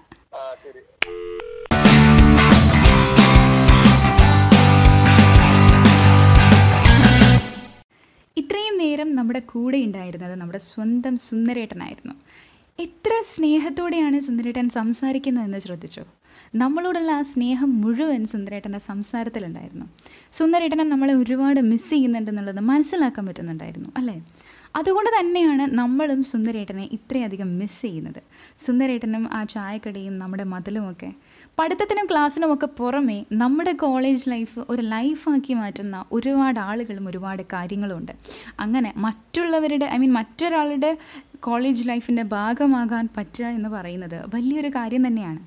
[8.37, 12.14] ഇത്രയും നേരം നമ്മുടെ കൂടെ ഉണ്ടായിരുന്നത് നമ്മുടെ സ്വന്തം സുന്ദരേട്ടനായിരുന്നു.
[12.79, 16.05] എത്ര സ്നേഹത്തോടെയാണ് സുന്ദരേട്ടൻ സംസാരിക്കുന്നതെന്ന് ശ്രദ്ധിച്ചു?
[16.55, 19.87] നമ്മളോടുള്ള ആ സ്നേഹം മുഴുവൻ സുന്ദരേട്ടന്റെ സംസാരത്തിലുണ്ടായിരുന്നു.
[20.33, 24.25] സുന്ദരേട്ടനെ നമ്മളെ ഒരുപാട് മിസ് ചെയ്യുന്നുണ്ടെന്നുള്ളത് മനസ്സിലാക്കാൻ പറ്റുന്നുണ്ടായിരുന്നു അല്ലേ?
[24.77, 28.23] അതുകൊണ്ട് തന്നെയാണ് നമ്മളും സുന്ദരേട്ടനെ ഇത്രയധികം മിസ് ചെയ്യുന്നത്.
[28.59, 31.13] സുന്ദരേട്ടനും ആ ചായക്കടയും നമ്മുടെ മതിലുമൊക്കെ
[31.59, 38.13] പഠിത്തത്തിനും ക്ലാസ്സിനും ഒക്കെ പുറമെ നമ്മുടെ കോളേജ് ലൈഫ് ഒരു ലൈഫാക്കി മാറ്റുന്ന ഒരുപാട് ആളുകളും ഒരുപാട് കാര്യങ്ങളുമുണ്ട്
[38.61, 40.99] അങ്ങനെ മറ്റുള്ളവരുടെ ഐ മീൻ മറ്റൊരാളുടെ
[41.41, 45.41] കോളേജ് ലൈഫിന്റെ ഭാഗമാകാൻ പറ്റുക എന്ന് പറയുന്നത് വലിയൊരു കാര്യം തന്നെയാണ്.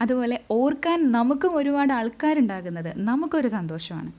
[0.00, 4.12] അതുപോലെ ഓർക്കാൻ നമുക്കും ഒരുപാട് ആൾക്കാരുണ്ടാകുന്നത് നമുക്കൊരു സന്തോഷമാണ്.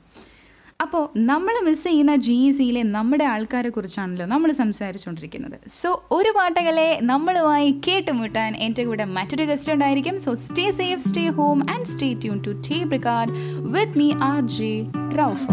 [0.81, 7.81] അപ്പോൾ നമ്മൾ മിസ് ചെയ്യുന്ന ജി സിയിലെ നമ്മുടെ ആൾക്കാരെ കുറിച്ചാണല്ലോ നമ്മൾ സംസാരിച്ചുകൊണ്ടിരിക്കുന്നത് സോ ഒരു പാട്ടകളെ നമ്മളുമായി
[7.88, 10.19] കേട്ടുമുട്ടാൻ എന്റെ കൂടെ മറ്റൊരു ഗസ്റ്റ് ഉണ്ടായിരിക്കും.
[10.19, 14.85] So stay safe stay home and stay tuned to tape record with me R J
[15.17, 15.47] Raufa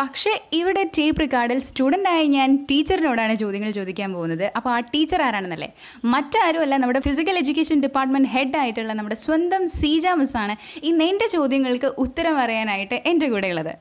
[0.00, 4.44] പക്ഷേ ഇവിടെ ടേപ്പ് റിക്കാർഡിൽ സ്റ്റുഡന്റായ ഞാൻ ടീച്ചറിനോടാണ് ചോദ്യങ്ങൾ ചോദിക്കാൻ പോകുന്നത്.
[4.58, 5.68] അപ്പോൾ ആ ടീച്ചർ ആരാണെന്നല്ലേ?
[6.14, 11.28] മറ്റാരും അല്ല നമ്മുടെ ഫിസിക്കൽ എഡ്യൂക്കേഷൻ ഡിപ്പാർട്ട്മെന്റ് ഹെഡ് ആയിട്ടുള്ള നമ്മുടെ സ്വന്തം സീജ മിസ് ആണ് ഇന്ന് എന്റെ
[11.36, 13.72] ചോദ്യങ്ങൾക്ക് ഉത്തരം അറിയാനായിട്ട് എന്റെ കൂടെ ഉള്ളത്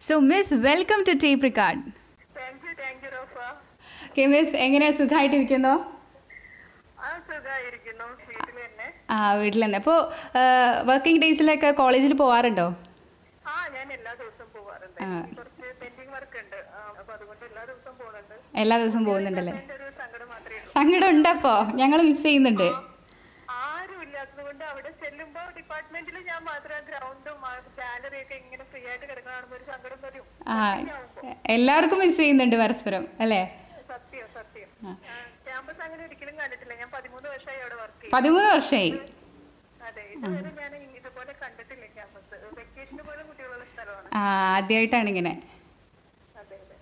[0.00, 1.82] so miss welcome to tape record
[4.06, 5.74] okay miss എങ്ങനെയാ സുഖമായിട്ടിരിക്കുന്നോ?
[9.10, 9.78] ആ വീട്ടിൽ തന്നെ.
[9.82, 9.98] അപ്പോൾ
[10.88, 12.66] വർക്കിംഗ് ഡേയ്സിലൊക്കെ കോളേജിൽ പോവാറുണ്ടോ
[13.44, 14.58] ആ ഞാൻ എല്ലാ ദിവസവും പോവാറുണ്ട് ആ.
[14.58, 14.89] എനിക്ക് കുറച്ച് പെൻഡിങ് വർക്ക് ഉണ്ട് ആ, അപ്പൊ അതുകൊണ്ട്
[18.62, 19.52] എല്ലാ ദിവസവും പോകുന്നുണ്ടല്ലേ?
[20.76, 22.68] സങ്കടം ഉണ്ടപ്പോ ഞങ്ങൾ മിസ് ചെയ്യുന്നുണ്ട്
[24.70, 27.38] അവിടെ ചെല്ലുമ്പോ ഡിപ്പാർട്ട്മെന്റിൽ ഞാൻ മാത്രം ഗ്രൗണ്ടും
[27.78, 30.26] ഗാലറി ഒക്കെ ഇങ്ങനെ ഫ്രീ ആയിട്ട് കിടക്കുന്ന ഒരു സങ്കടം വരും.
[30.54, 30.56] ആ
[31.56, 33.40] എല്ലാവർക്കും മിസ് ചെയ്യുന്നുണ്ട് പരസ്പരം അല്ലേ?
[33.92, 34.68] സത്യം സത്യം.
[35.46, 36.74] ക്യാമ്പസ് അങ്ങനെ ഒരിക്കലും കണ്ടിട്ടില്ല.
[36.82, 38.92] ഞാൻ പതിമൂന്ന് വർഷമായി അവിടെ വർക്ക് ചെയ്യും പതിമൂന്ന് വർഷമായി?
[39.88, 43.26] അതെ ഇതുവരെ ഞാൻ ഇതുപോലെ കണ്ടിട്ടില്ല ക്യാമ്പസ് വെക്കേഷന് പോലും
[44.18, 45.32] ആദ്യമായിട്ടാണ് ഇങ്ങനെ
[46.40, 46.76] അതെ അതെ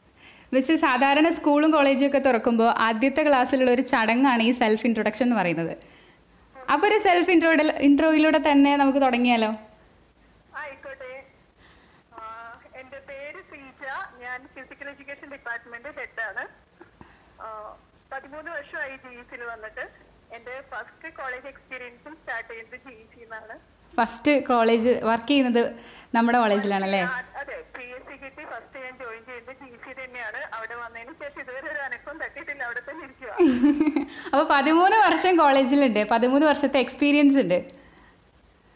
[0.53, 5.73] മിസ് സാധാരണ സ്കൂളും കോളേജും ഒക്കെ തുറക്കുമ്പോൾ ആദ്യത്തെ ക്ലാസ്സിലുള്ള ഒരു ചടങ്ങാണ് ഈ സെൽഫ് ഇൻട്രൊഡക്ഷൻ എന്ന് പറയുന്നത്.
[6.57, 7.51] അപ്പൊ ഒരു സെൽഫ് ഇൻട്രോ
[7.89, 9.51] ഇൻട്രോയിലൂടെ തന്നെ നമുക്ക് തുടങ്ങിയാലോ?
[12.81, 13.85] എന്റെ പേര് സീജ
[14.23, 16.45] ഞാൻ ഫിസിക്കൽ എഡ്യൂക്കേഷൻ ഡിപ്പാർട്ട്മെന്റ് ഹെഡാണ്
[18.13, 19.85] പതിമൂന്ന് വർഷമായി ജി സിയിൽ വന്നിട്ട്
[20.37, 23.25] എന്റെ ഫസ്റ്റ് കോളേജ് എക്സ്പീരിയൻസും സ്റ്റാർട്ട് ചെയ്യുന്നത് G C
[23.95, 25.63] first college work ചെയ്യുന്നത്
[26.13, 27.01] നമ്മുടെ കോളേജിലാണല്ലേ?
[27.07, 27.57] അല്ലേ അതെ.
[27.77, 29.23] പി എസ് സി കിട്ടി ഫസ്റ്റ് ഞാൻ ജോയിൻ
[29.85, 30.41] സി തന്നെയാണ്.
[30.57, 33.31] അവിടെ വന്നതിന് ശേഷം ഇതുവരെ ഒരു അനക്കം തട്ടിയിട്ടില്ല അവിടെ തന്നെ ഇരിക്കുക
[34.33, 36.03] അപ്പോൾ പതിമൂന്ന് വർഷം കോളേജിലുണ്ട്.
[36.15, 37.59] പതിമൂന്ന് വർഷത്തെ എക്സ്പീരിയൻസ് ഉണ്ട്.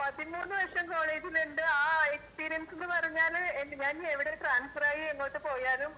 [0.03, 1.63] പതിമൂന്ന് വർഷം കോളേജിലുണ്ട്.
[1.81, 1.83] ആ
[2.17, 3.35] എക്സ്പീരിയൻസ് എന്ന് പറഞ്ഞാൽ
[3.83, 5.93] ഞാൻ എവിടെ ട്രാൻസ്ഫർ ആയി എങ്ങോട്ട് പോയാലും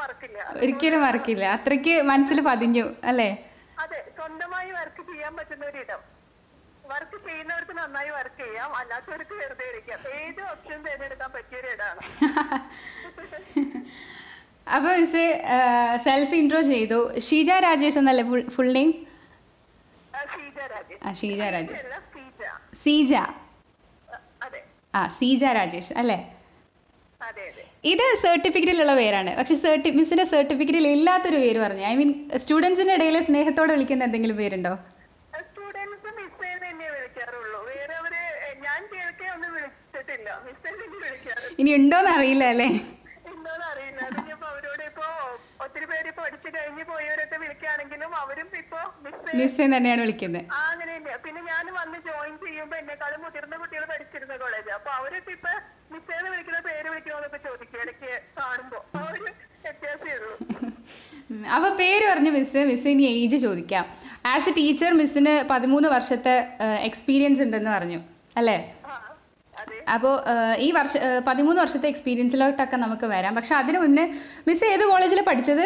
[0.00, 0.38] മറക്കില്ല.
[0.62, 1.44] ഒരിക്കലും മറക്കില്ല.
[1.56, 3.28] അത്രയ്ക്ക് മനസ്സിൽ പതിഞ്ഞു അല്ലേ?
[3.82, 4.00] അതെ.
[4.16, 6.00] സ്വന്തമായി വർക്ക് ചെയ്യാൻ പറ്റുന്ന ഒരിടം.
[6.90, 8.70] വർക്ക് ചെയ്യുന്നവർക്ക് നന്നായി വർക്ക് ചെയ്യാം.
[8.80, 9.98] അല്ലാത്തവർക്ക് വെറുതെ ഇരിക്കാം.
[10.20, 12.00] ഏത് ഓപ്ഷൻ തിരഞ്ഞെടുക്കാൻ പറ്റിയൊരു ഇടാണ്
[14.74, 15.22] അപ്പോൾ മിസ്
[16.04, 16.98] സെൽഫ് ഇൻട്രോ ചെയ്തു.
[17.28, 18.24] ഷീജ രാജേഷ് എന്നല്ലേ
[18.56, 18.90] ഫുൾ നെയിം
[20.34, 21.00] ഷീജ രാജേഷ്.
[21.06, 21.86] ആ ഷീജ രാജേഷ്.
[21.86, 22.42] അല്ല, ഷീജ.
[22.82, 23.12] സീജ
[24.94, 26.18] ആ സീജ രാജേഷ് അല്ലേ?
[27.92, 29.30] ഇത് സർട്ടിഫിക്കറ്റിലുള്ള പേരാണ്.
[29.38, 31.84] പക്ഷെ സർട്ടി മിസ്സിന്റെ സർട്ടിഫിക്കറ്റിൽ ഇല്ലാത്തൊരു പേര് പറഞ്ഞു.
[31.90, 32.10] ഐ മീൻ
[32.44, 34.72] സ്റ്റുഡൻസിന്റെ ഇടയിൽ സ്നേഹത്തോടെ വിളിക്കുന്ന എന്തെങ്കിലും പേരുണ്ടോ
[35.42, 38.22] സ്റ്റുഡൻസ് മിസ് തന്നെ വിളിക്കാറുള്ളൂ വേറെ അവർ എ,
[38.66, 42.68] ഞാൻ കേൾക്കെ ഒന്നും വിളിച്ചിട്ടില്ല മിസ് തന്നെ വിളിക്കാറ് ഇനി ഉണ്ടോന്ന് അറിയില്ല അല്ലേ?
[43.70, 44.00] അറിയില്ല.
[44.08, 45.06] അതിനിപ്പോ അവരോട് ഇപ്പോ
[45.64, 48.80] ഒത്തിരി പേര് ഇപ്പൊ പഠിച്ചു കഴിഞ്ഞ് പോയവരൊക്കെ വിളിക്കുകയാണെങ്കിലും അവരും ഇപ്പോ
[49.38, 50.44] മിസ് തന്നെയാണ് വിളിക്കുന്നത്.
[50.58, 50.62] ആ
[51.24, 55.52] പിന്നെ ഞാൻ വന്ന് ജോയിൻ ചെയ്യുമ്പോ എന്നെക്കാളും മുതിർന്ന കുട്ടികൾ പഠിച്ചിരുന്ന കോളേജ് അപ്പൊ അവരൊക്കെ ഇപ്പൊ
[55.92, 58.80] മിസ്സേന്ന് വിളിക്കുന്ന പേര് വിളിക്കണോന്നൊക്കെ ചോദിക്കും ഇടയ്ക്ക് കാണുമ്പോ.
[58.96, 59.20] ആ ഒരു
[59.64, 60.34] വ്യത്യാസമേ ഉള്ളൂ.
[61.56, 63.84] അപ്പൊ പേര് പറഞ്ഞ് മിസ് മിസ് ഇനി ഏജ് ചോദിക്കാം.
[64.32, 66.34] ആസ് എ ടീച്ചർ മിസ്സിന് പതിമൂന്ന് വർഷത്തെ
[66.88, 68.00] എക്സ്പീരിയൻസ് ഉണ്ടെന്ന് പറഞ്ഞു.
[68.40, 68.58] അല്ലേ?
[69.94, 70.14] അപ്പോൾ
[70.66, 70.92] ഈ വർഷ
[71.28, 73.32] പതിമൂന്ന് വർഷത്തെ എക്സ്പീരിയൻസിലോട്ടൊക്കെ നമുക്ക് വരാം.
[73.38, 74.04] പക്ഷെ അതിനു മുന്നേ
[74.48, 75.64] മിസ് ഏത് കോളേജിൽ പഠിച്ചത്?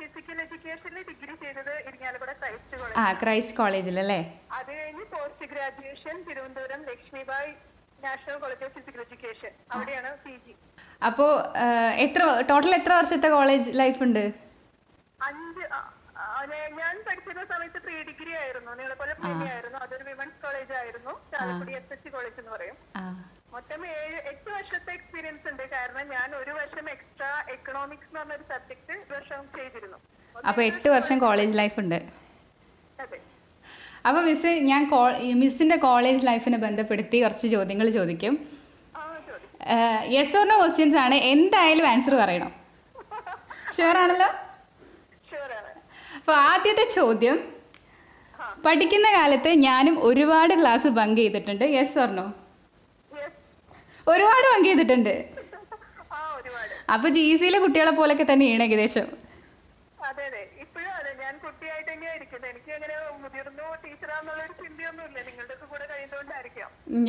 [0.00, 4.20] ഫിസിക്കൽ എഡ്യൂക്കേഷനിൽ ഡിഗ്രി ചെയ്തത് ഇരിങ്ങാലക്കുട ക്രൈസ്റ്റ് കോളേജ് ആ ക്രൈസ്റ്റ് കോളേജിൽ അല്ലേ?
[4.58, 7.50] അത് കഴിഞ്ഞ് post graduation Thiruvananthapuram Lakshmibai
[8.06, 10.54] national college of physical education അവിടെയാണ് പി ജി
[11.08, 11.30] അപ്പോൾ
[12.06, 14.24] എത്ര ടോട്ടൽ എത്ര വർഷത്തെ കോളേജ് ലൈഫ് ഉണ്ട്?
[15.28, 15.64] അഞ്ച്
[16.54, 18.94] ആ, ഞാൻ- പഠിക്കുന്ന സമയത്ത് പ്രീ ഡിഗ്രി ആയിരുന്നു.
[18.94, 19.78] പോലെ പ്രീ ആയിരുന്നു.
[19.78, 21.10] അതൊരു വിമൻസ് കോളേജ് ആയിരുന്നു.
[21.10, 22.76] Chalakudy S S C college എന്ന് പറയും.
[23.52, 25.70] മൊത്തം ഏഴ് എട്ട് വർഷത്തെ എക്സ്പീരിയൻസ് ഉണ്ട്.
[25.70, 29.98] കാരണം ഞാൻ ഒരു വർഷം എക്സ്ട്രാ എക്കണോമിക്സ് എന്ന് പറഞ്ഞൊരു സബ്ജക്ട് വർഷം ചെയ്തിരുന്നു.
[30.46, 31.94] അപ്പൊ എട്ട് വർഷം കോളേജ് ലൈഫ് ഉണ്ട്.
[33.00, 33.18] അതെ.
[34.08, 34.90] അപ്പോൾ മിസ് ഞാൻ
[35.34, 38.48] മിസ്സിന്റെ കോളേജ് ലൈഫിനെ ബന്ധപ്പെടുത്തി കുറച്ച് ചോദ്യങ്ങൾ ചോദിക്കും.
[40.04, 41.14] Yes or no or no questions ആണ്.
[41.14, 42.52] എന്തായാലും ആൻസർ പറയണം.
[43.76, 44.45] ഷുവർ ആണല്ലോ?
[46.26, 47.36] അപ്പോൾ ആദ്യത്തെ ചോദ്യം.
[48.64, 51.64] പഠിക്കുന്ന കാലത്ത് ഞാനും ഒരുപാട് ക്ലാസ് ബങ്ക് ചെയ്തിട്ടുണ്ട്.
[51.74, 51.94] യെസ്
[53.12, 53.36] യെസ്
[54.06, 55.12] ഒരുപാട് ബങ്ക് ചെയ്തിട്ടുണ്ട്.
[56.94, 59.06] അപ്പൊ ജി സിയിലെ കുട്ടികളെ പോലൊക്കെ തന്നെയാണ് ഏകദേശം.
[60.08, 60.42] അതെ അതെ.
[60.64, 61.12] ഇപ്പോഴും അതെ.
[61.22, 61.92] ഞാൻ കുട്ടിയായിട്ട്
[62.50, 65.18] എനിക്ക് അങ്ങനെ മുതിർന്നു ടീച്ചറാന്നുള്ള ഒരു ചിന്തയൊന്നുമില്ല.
[65.28, 65.84] നിങ്ങളുടെ കൂടെ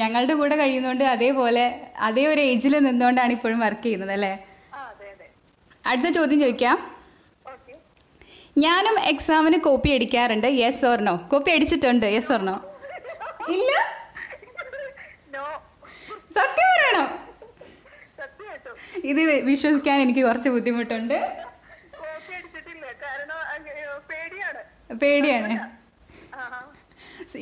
[0.01, 1.65] ഞങ്ങളുടെ കൂടെ കഴിയുന്നോണ്ട് അതേപോലെ
[2.09, 4.33] അതേ ഒരു ഏജിൽ നിന്നുകൊണ്ടാണ് ഇപ്പോഴും വർക്ക് ചെയ്യുന്നത് അല്ലേ?
[5.83, 6.77] അടുത്ത ചോദ്യം ചോദിക്കാം.
[8.63, 10.47] ഞാനും എക്സാമിന് കോപ്പി അടിക്കാറുണ്ട്.
[10.61, 12.05] യെസ് ഓർണോ കോപ്പി അടിച്ചിട്ടുണ്ട്.
[12.15, 12.55] യെസ് ഓർണോ
[13.55, 13.71] ഇല്ല?
[16.37, 17.03] സത്യം പറയണോ?
[19.11, 21.17] ഇത് വിശ്വസിക്കാൻ എനിക്ക് കുറച്ച് ബുദ്ധിമുട്ടുണ്ട്.
[25.03, 25.53] പേടിയാണ്.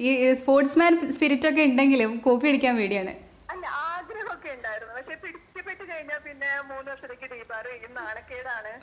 [0.10, 3.14] ഈ സ്പോർട്സ്മാൻ സ്പിരിറ്റ് ഒക്കെ ഉണ്ടെങ്കിലും കോപ്പി അടിക്കാൻ പേടിയാണ്.
[3.94, 4.95] ആഗ്രഹമൊക്കെ ഉണ്ടായിരുന്നു.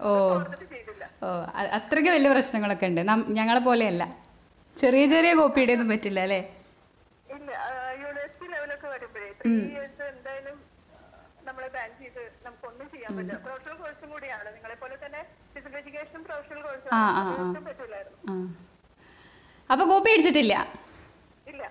[0.00, 0.12] ഓ.
[1.22, 1.28] ഓ
[1.78, 3.00] അത്രയ്ക്ക് വലിയ പ്രശ്നങ്ങളൊക്കെ ഉണ്ട്.
[3.38, 4.02] ഞങ്ങളെ പോലെയല്ല.
[4.76, 6.40] ചെറിയ ചെറിയ കോപ്പി ഇടയൊന്നും പറ്റില്ല അല്ലേ?
[8.02, 9.28] യൂണിവേഴ്സിറ്റി ലെവലൊക്കെ വരുമ്പോഴേ
[10.08, 10.56] എന്തായാലും
[11.48, 12.20] നമ്മളെ ബാൻ ചെയ്ത്
[12.92, 13.38] ചെയ്യാൻ പറ്റില്ല.
[13.46, 14.54] പ്രൊഫഷണൽ കോഴ്സും കൂടിയാണ്.
[14.54, 15.20] നിങ്ങളെ പോലെ തന്നെ
[15.54, 15.80] ഫിസിക്കൽ
[16.28, 16.90] പ്രൊഫഷണൽ കോഴ്സും.
[17.68, 18.46] പറ്റില്ലായിരുന്നു.
[19.70, 20.54] അപ്പോൾ കോപ്പി അടിച്ചിട്ടില്ല?
[21.46, 21.62] ഇല്ല.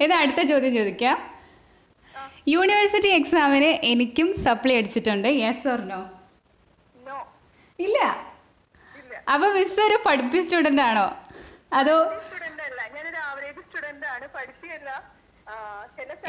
[0.00, 1.16] ഇത് അടുത്ത ചോദ്യം ചോദിക്കാം?
[2.46, 5.28] യൂണിവേഴ്സിറ്റി എക്സാമിന് എനിക്കും സപ്ലൈ അടിച്ചിട്ടുണ്ട്.
[5.42, 6.00] യെസ് ഓർ നോ
[7.78, 7.98] ഇല്ല.
[9.32, 11.06] അപ്പൊ മിസ് ഒരു പഠിപ്പി സ്റ്റുഡന്റ് ആണോ?
[11.80, 11.96] അതോ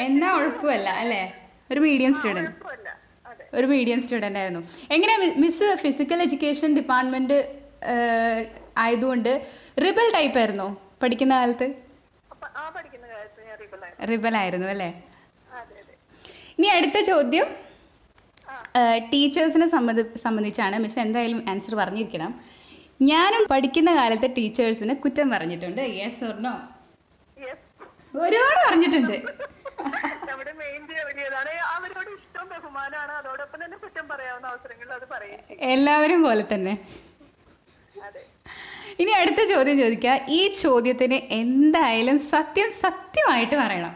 [0.05, 1.23] എന്നാ ഉഴപ്പല്ല അല്ലേ?
[1.71, 2.51] ഒരു മീഡിയം സ്റ്റുഡന്റ്
[3.57, 4.61] ഒരു മീഡിയം സ്റ്റുഡന്റ് ആയിരുന്നു.
[4.95, 7.37] എങ്ങനെയാ മിസ് ഫിസിക്കൽ എഡ്യൂക്കേഷൻ ഡിപ്പാർട്ട്മെന്റ്
[8.83, 9.31] ആയതുകൊണ്ട്
[9.85, 10.67] റിബൽ ടൈപ്പ് ആയിരുന്നു
[11.01, 11.67] പഠിക്കുന്ന കാലത്ത്?
[14.11, 14.89] റിബൽ ആയിരുന്നു അല്ലേ?
[16.57, 17.47] ഇനി അടുത്ത ചോദ്യം.
[19.11, 22.31] ടീച്ചേഴ്സിനെ സംബന്ധി സംബന്ധിച്ചാണ് മിസ് എന്തായാലും ആൻസർ പറഞ്ഞിരിക്കണം.
[23.09, 25.81] ഞാനും പഠിക്കുന്ന കാലത്തെ ടീച്ചേഴ്സിന് കുറ്റം പറഞ്ഞിട്ടുണ്ട്.
[25.99, 26.53] യെസ് ഓർണോ
[28.25, 29.15] ഒരുപാട് പറഞ്ഞിട്ടുണ്ട്.
[30.29, 30.81] നമ്മുടെ മെയിൻ
[31.75, 33.13] അവരോട് ഇഷ്ടം ബഹുമാനമാണ്.
[33.21, 35.39] അതോടൊപ്പം തന്നെ കുറ്റം പറയാവുന്ന അവസരങ്ങളിൽ അത് പറയും.
[35.73, 36.73] എല്ലാവരും പോലെ തന്നെ.
[39.01, 43.93] ഇനി അടുത്ത ചോദ്യം ചോദിക്കുക ഈ ചോദ്യത്തിന് എന്തായാലും സത്യം സത്യമായിട്ട് പറയണം.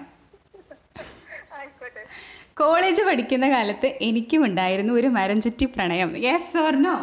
[2.58, 6.18] കോളേജ് പഠിക്കുന്ന കാലത്ത് എനിക്കും ഉണ്ടായിരുന്നു ഒരു മരം ചുറ്റി പ്രണയം.
[6.18, 6.96] യെസ് ഓർണോ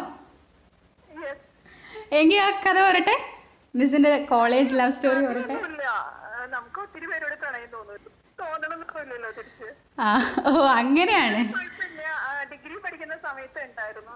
[2.11, 3.15] എങ്കിൽ ആ കഥ പറട്ടെ
[3.75, 5.95] മിസ്സിന്റെ കോളേജ് ലവ് സ്റ്റോറി പറട്ടെ ആ,
[6.47, 8.11] നമുക്ക് ഒത്തിരി പേരോട് പ്രണയം തോന്നുന്നു.
[9.99, 10.09] ആ
[10.47, 11.41] ഓ അങ്ങനെയാണ്.
[12.51, 14.13] ഡിഗ്രി പഠിക്കുന്ന സമയത്ത് ഉണ്ടായിരുന്നു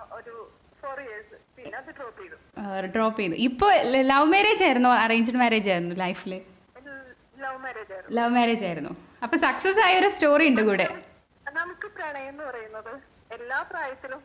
[2.78, 3.36] ഒരു ഡ്രോപ്പ് ചെയ്തു.
[3.36, 3.72] ഇപ്പോൾ
[4.12, 4.90] ലവ് മാരേജ് ആയിരുന്നു?
[4.90, 6.34] അറേഞ്ച്ഡ് മാരേജ് ആയിരുന്നു ലൈഫിൽ
[8.10, 8.92] ലവ് മാരേജ് ആയിരുന്നു.
[9.24, 10.88] അപ്പൊ സക്സസ് ആയ ഒരു സ്റ്റോറി ഉണ്ട് കൂടെ.
[12.00, 12.94] പ്രണയം എന്ന് പറയുന്നത്.
[13.38, 14.22] എല്ലാ പ്രായത്തിലും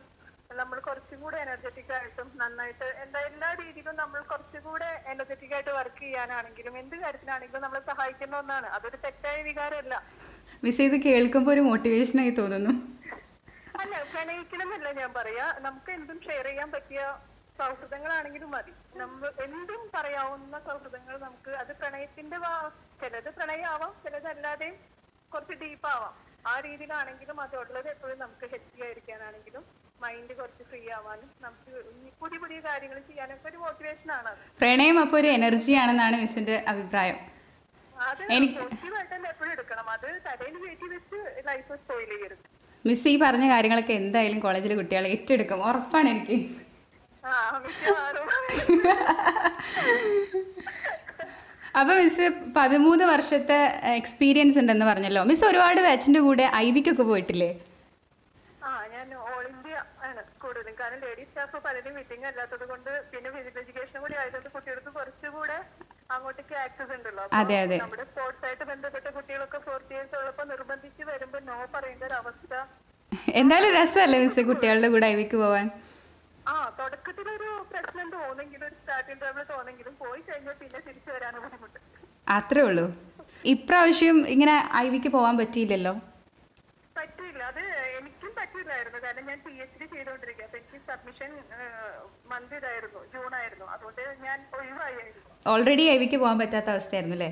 [0.59, 6.01] നമ്മൾ കുറച്ചും കൂടെ എനർജറ്റിക് ആയിട്ടും നന്നായിട്ട് എന്താ എല്ലാ രീതിയിലും നമ്മൾ കുറച്ചും കൂടെ എനർജറ്റിക് ആയിട്ട് വർക്ക്
[6.03, 8.67] ചെയ്യാനാണെങ്കിലും എന്ത് കാര്യത്തിനാണെങ്കിലും നമ്മളെ സഹായിക്കുന്ന ഒന്നാണ്.
[8.77, 9.95] അതൊരു തെറ്റായ വികാരമല്ല.
[10.65, 12.73] മിസ് ഇത് കേൾക്കുമ്പോൾ ഒരു മോട്ടിവേഷനായി തോന്നുന്നു.
[13.81, 15.47] അല്ല പ്രണയിക്കണമെന്നല്ല ഞാൻ പറയാ.
[15.67, 17.01] നമുക്ക് എന്തും ഷെയർ ചെയ്യാൻ പറ്റിയ
[17.59, 18.73] സൗഹൃദങ്ങളാണെങ്കിലും മതി.
[19.01, 22.37] നമ്മൾ എന്തും പറയാവുന്ന സൗഹൃദങ്ങൾ നമുക്ക് അത് പ്രണയത്തിന്റെ
[23.01, 24.77] ചിലത് പ്രണയമാവാം ചിലത് അല്ലാതെയും
[25.33, 26.15] കുറച്ച് ഡീപ്പ് ആവാം.
[26.45, 29.63] ആ രീതിയിലാണെങ്കിലും അതുള്ളത് എപ്പോഴും നമുക്ക് ഹെൽത്തി ആയിരിക്കാനാണെങ്കിലും
[30.01, 31.71] മൈൻഡ് കുറച്ച് ഫ്രീ ആവാനും നമുക്ക്
[32.19, 34.37] പുതിയ പുതിയ കാര്യങ്ങൾ ചെയ്യാനൊക്കെ ഒരു മോട്ടിവേഷൻ ആണ് അത്.
[34.59, 37.15] പ്രണയം അപ്പോൾ ഒരു എനർജി ആണെന്നാണ് മിസ്സിന്റെ അഭിപ്രായം.
[38.31, 38.59] എനിക്ക്-
[39.29, 39.89] എപ്പോഴും എടുക്കണം.
[39.89, 42.39] അത് തലയിൽ കയറ്റി വെച്ച് ലൈഫ് സ്പോയിൽ ചെയ്യരുത്.
[42.85, 45.69] മിസ് ഈ പറഞ്ഞ കാര്യങ്ങളൊക്കെ എന്തായാലും കോളേജിലെ കുട്ടികളെ ഏറ്റെടുക്കും.
[45.69, 46.55] ഉറപ്പാണ് എനിക്ക്.
[47.23, 47.35] ആ
[51.79, 52.25] അപ്പൊ മിസ്
[52.57, 53.57] പതിമൂന്ന് വർഷത്തെ
[53.99, 55.21] എക്സ്പീരിയൻസ് ഉണ്ടെന്ന് പറഞ്ഞല്ലോ.
[55.29, 57.49] മിസ് ഒരുപാട് ബാച്ചിന്റെ കൂടെ ഐ വിക്കൊക്കെ പോയിട്ടില്ലേ?
[58.67, 59.73] ആ ഞാൻ ഓൾ ഇന്ത്യ
[60.07, 60.75] ആണ് കൂടുതലും.
[60.81, 65.57] കാരണം ലേഡീസ് സ്റ്റാഫ് പലരും മീറ്റിംഗ് അല്ലാത്തത് കൊണ്ട് പിന്നെ ഫിസിക്കൽ എഡ്യൂക്കേഷൻ കൂടി ആയതുകൊണ്ട് കുട്ടികൾക്ക് കുറച്ചുകൂടെ
[66.15, 67.23] അങ്ങോട്ടേക്ക് ആക്സസ് ഉണ്ടല്ലോ.
[67.41, 67.77] അതെ, അതെ.
[67.83, 72.53] നമ്മുടെ സ്പോർട്സ് ആയിട്ട് ബന്ധപ്പെട്ട കുട്ടികളൊക്കെ ഫോർത്ത് ഇയേഴ്സ് ഉള്ളപ്പോ നിർബന്ധിച്ച് വരുമ്പോ നോ പറയേണ്ട ഒരു അവസ്ഥ
[73.39, 75.65] എന്തായാലും രസമല്ലേ മിസ് കുട്ടികളുടെ കൂടെ ഐവിക്ക് പോവാൻ?
[76.53, 81.79] ആ തുടക്കത്തിലൊരു പ്രശ്നം തോന്നെങ്കിലും ഒരു സ്റ്റാർട്ടിംഗ് ട്രബിൾ തോന്നെങ്കിലും പോയി കഴിഞ്ഞാൽ പിന്നെ തിരിച്ചു വരാനും ബുദ്ധിമുട്ട്.
[82.37, 82.85] അത്രേ ഉള്ളൂ.
[83.53, 85.93] ഇപ്രാവശ്യം ഇങ്ങനെ ഐ വിക്ക് പോവാൻ പറ്റിയില്ലല്ലോ?
[86.97, 87.63] പറ്റില്ല അത്
[87.97, 91.31] എനിക്കും പറ്റില്ലായിരുന്നു കാരണം ഞാൻ പി എച്ച് ഡി ചെയ്തുകൊണ്ടിരിക്കുക അപ്പൊ എനിക്ക് സബ്മിഷൻ
[92.31, 93.01] മന്ത് ഇതായിരുന്നു.
[93.13, 93.65] ജൂൺ ആയിരുന്നു.
[93.75, 97.31] അതുകൊണ്ട് ഞാൻ ഒഴിവായിരുന്നു ഓൾറെഡി ഐ വിക്ക് പോകാൻ പറ്റാത്ത അവസ്ഥയായിരുന്നു അല്ലേ?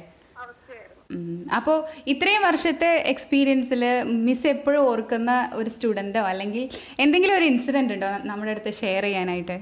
[1.57, 1.77] അപ്പോൾ
[2.13, 3.83] ഇത്രയും വർഷത്തെ എക്സ്പീരിയൻസിൽ
[4.27, 6.65] മിസ് എപ്പോഴും ഓർക്കുന്ന ഒരു സ്റ്റുഡന്റോ അല്ലെങ്കിൽ
[7.05, 9.57] എന്തെങ്കിലും ഒരു ഇൻസിഡന്റ് ഉണ്ടോ നമ്മുടെ അടുത്ത് ഷെയർ ചെയ്യാനായിട്ട്?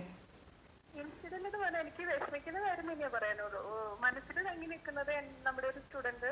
[1.81, 3.59] എനിക്ക് വിഷമിക്കുന്ന കാര്യം തന്നെയാ പറയാനുള്ളൂ.
[3.71, 5.13] ഓ, മനസ്സിൽ തങ്ങി നിൽക്കുന്നത്
[5.45, 6.29] നമ്മുടെ ഒരു സ്റ്റുഡന്റ്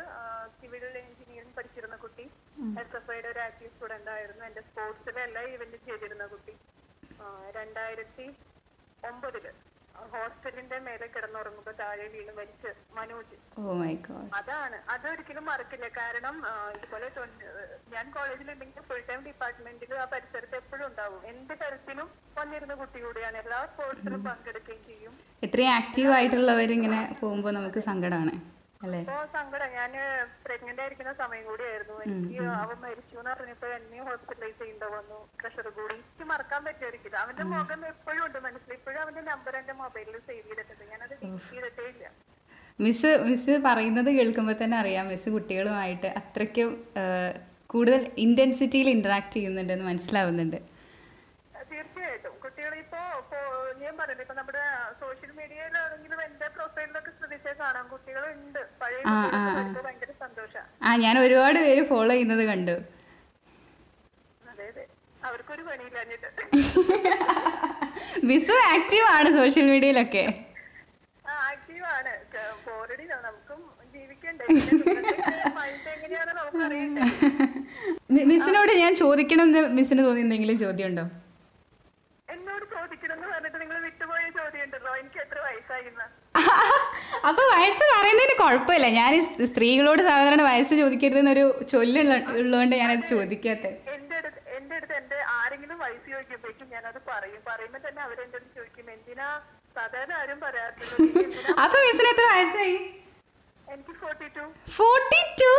[0.57, 2.25] സിവിൽ എഞ്ചിനീയറിംഗ് പഠിച്ചിരുന്ന കുട്ടി.
[2.81, 4.43] എസ് എഫ് ഐയുടെ ഒരു ആക്റ്റീവ് സ്റ്റുഡന്റ് ആയിരുന്നു.
[4.49, 6.53] എന്റെ സ്പോർട്സിലെ എല്ലാ ഇവന്റും ചെയ്തിരുന്ന കുട്ടി.
[7.59, 8.27] രണ്ടായിരത്തി
[9.11, 9.45] ഒമ്പതിൽ.
[10.13, 13.37] ഹോസ്റ്റലിന്റെ മേലെ കിടന്നുറങ്ങുമ്പോ താഴെ വീണ് മരിച്ച് മനോജ്.
[14.07, 14.77] ഗോഡ് അതാണ്.
[14.95, 15.87] അതൊരിക്കലും മറക്കില്ല.
[15.99, 16.35] കാരണം
[16.77, 17.09] ഇതുപോലെ
[17.95, 21.21] ഞാൻ കോളേജിലുണ്ടെങ്കിൽ ഫുൾ ടൈം ഡിപ്പാർട്ട്മെന്റിൽ ആ പരിസരത്ത് എപ്പോഴും ഉണ്ടാവും.
[21.33, 23.37] എന്ത് തരത്തിലും വന്നിരുന്ന കുട്ടി കൂടിയാണ്.
[23.37, 25.13] എല്ലാ സ്പോർട്സിലും പങ്കെടുക്കുകയും ചെയ്യും.
[25.43, 28.33] ഇത്രയും ആക്റ്റീവ് ആയിട്ടുള്ളവർ ഇങ്ങനെ പോകുമ്പോൾ നമുക്ക് സങ്കടമാണ്
[28.83, 29.69] അപ്പൊ സങ്കടം.
[29.77, 29.93] ഞാൻ
[30.43, 31.95] പ്രഗ്നന്റ് ആയിരിക്കുന്ന സമയം കൂടിയായിരുന്നു.
[32.05, 35.17] എനിക്ക് അവൻ മരിച്ചു എന്ന് പറഞ്ഞപ്പോ എന്നെയും ഹോസ്പിറ്റലൈസ് ചെയ്യേണ്ട വന്നു.
[35.39, 35.95] പ്രഷർ കൂടി.
[35.97, 38.71] എനിക്ക് മറക്കാൻ പറ്റുമായിരിക്കില്ല അവന്റെ മുഖം എപ്പോഴും ഉണ്ട് മനസ്സിൽ.
[38.79, 40.85] ഇപ്പോഴും അവന്റെ നമ്പർ എന്റെ മൊബൈലിൽ സേവ് ചെയ്തിട്ടുണ്ട്.
[40.93, 42.05] ഞാനത് ഡിലീറ്റ് ചെയ്തിട്ടേ ഇല്ല
[42.85, 45.05] മിസ് മിസ് പറയുന്നത് കേൾക്കുമ്പോൾ തന്നെ അറിയാം.
[45.13, 46.69] മിസ് കുട്ടികളുമായിട്ട് അത്രയ്ക്കും
[47.73, 50.59] കൂടുതൽ ഇന്റൻസിറ്റിയിൽ ഇന്ററാക്ട് ചെയ്യുന്നുണ്ടെന്ന് മനസ്സിലാവുന്നുണ്ട്
[51.71, 53.39] തീർച്ചയായിട്ടും കുട്ടികൾ ഇപ്പോ ഇപ്പോ
[53.89, 54.63] ഞാൻ പറയുന്നത് ഇപ്പൊ നമ്മുടെ
[54.99, 57.85] സോഷ്യൽ മീഡിയയിലാണെങ്കിലും എന്റെ പ്രൊഫൈലിലൊക്കെ ശ്രദ്ധിച്ചാൽ കാണാം.
[57.93, 58.59] കുട്ടികളുണ്ട്.
[58.81, 59.03] പഴയ
[59.79, 60.65] ഭയങ്കര സന്തോഷം.
[60.83, 62.75] ആ ഞാൻ ഒരുപാട് പേര് ഫോളോ ചെയ്യുന്നത് കണ്ടു.
[65.23, 66.27] അവർക്കൊരു പണിയില്ലാഞ്ഞിട്ട്
[68.25, 70.23] മിസ് ആക്റ്റീവ് ആണ് സോഷ്യൽ മീഡിയയിലൊക്കെ
[72.67, 73.59] ബോറടി നമുക്കും
[73.93, 74.45] ജീവിക്കണ്ടേ.
[75.95, 77.05] എങ്ങനെയാണെന്ന്
[78.29, 81.05] മിസ്സിനോട് ഞാൻ ചോദിക്കണം എന്ന് മിസ്സിന് തോന്നി എന്തെങ്കിലും ചോദ്യം ഉണ്ടോ?
[82.29, 84.91] എന്നോട് ചോദിക്കണം പറഞ്ഞിട്ട് നിങ്ങൾ വിട്ടുപോയ ചോദ്യം ഉണ്ടല്ലോ.
[85.01, 86.05] എനിക്ക് എത്ര വയസ്സായിരുന്നു
[87.29, 88.87] അപ്പൊ വയസ്സ് പറയുന്നതിന് കുഴപ്പമില്ല.
[88.97, 89.13] ഞാൻ
[89.51, 96.07] സ്ത്രീകളോട് സാധാരണ വയസ്സ് ചോദിക്കരുതെന്നൊരു ചൊല്ലുള്ള ഉള്ളതുകൊണ്ട് ഞാനത് അത് എന്റെ അടുത്ത് എന്റെ അടുത്ത് എന്റെ ആരെങ്കിലും വയസ്സ്
[96.13, 97.41] ചോദിക്കുമ്പോഴേക്കും ഞാനത് പറയും.
[97.49, 98.87] പറയുമ്പോ തന്നെ അവരെന്റെ അടുത്ത് ചോദിക്കും?
[98.95, 99.29] എന്തിനാ?
[99.75, 100.77] സാധാരണ ആരും എന്തിനാ?
[101.63, 102.77] അപ്പൊ മിസ്സിന് എത്ര വയസ്സായി?
[103.67, 104.45] എനിക്ക് ഫോർട്ടി ടു
[104.77, 105.51] ഫോർട്ടി ടു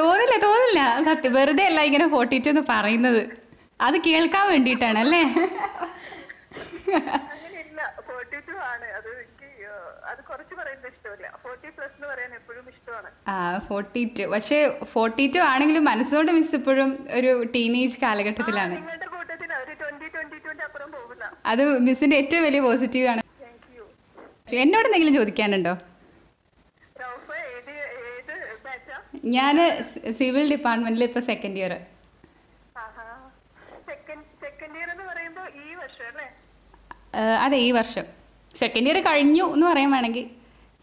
[0.00, 0.80] തോന്നില്ല തോന്നില്ല.
[1.08, 3.22] സത്യം വെറുതെ അല്ല ഇങ്ങനെ ഫോർട്ടി ടു എന്ന് പറയുന്നത്.
[3.86, 5.22] അത് കേൾക്കാൻ വേണ്ടിയിട്ടാണ് അല്ലേ?
[13.32, 13.34] ആ,
[13.68, 14.58] ഫോർട്ടി ടു പക്ഷേ
[14.92, 18.76] ഫോർട്ടി ടു ആണെങ്കിലും മനസ്സോട് മിസ് ഇപ്പോഴും ഒരു ടീനേജ് കാലഘട്ടത്തിലാണ്.
[21.52, 23.22] അത് മിസ്സിന്റെ ഏറ്റവും വലിയ പോസിറ്റീവ് ആണ്.
[24.62, 25.72] എന്നോട് എന്തെങ്കിലും ചോദിക്കാനുണ്ടോ
[27.02, 27.72] റൗഫ ഏത്
[28.10, 28.34] ഏത്
[28.66, 28.96] ബാച്ചാ
[29.34, 29.56] ഞാൻ
[30.18, 31.72] സിവിൽ ഡിപ്പാർട്ട്മെന്റിൽ ഇപ്പൊ സെക്കൻഡ് ഇയർ
[37.44, 38.04] അതെ ഈ വർഷം.
[38.60, 40.26] സെക്കൻഡ് ഇയർ കഴിഞ്ഞു എന്ന് പറയാൻ വേണമെങ്കിൽ.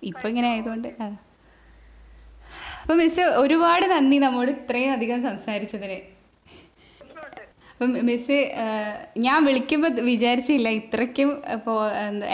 [0.10, 1.08] ഇപ്പൊ ഇങ്ങനെ ആയതുകൊണ്ട് അപ്പൊ
[2.82, 5.99] അപ്പം മിസ് ഒരുപാട് നന്ദി നമ്മോട് ഇത്രയും അധികം സംസാരിച്ചതിന്.
[7.73, 8.38] അപ്പം മിസ്
[9.25, 11.77] ഞാൻ വിളിക്കുമ്പോൾ വിചാരിച്ചില്ല ഇത്രയ്ക്കും ഇപ്പോൾ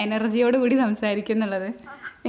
[0.05, 1.69] എനർജിയോട് കൂടി സംസാരിക്കുന്നുള്ളത്.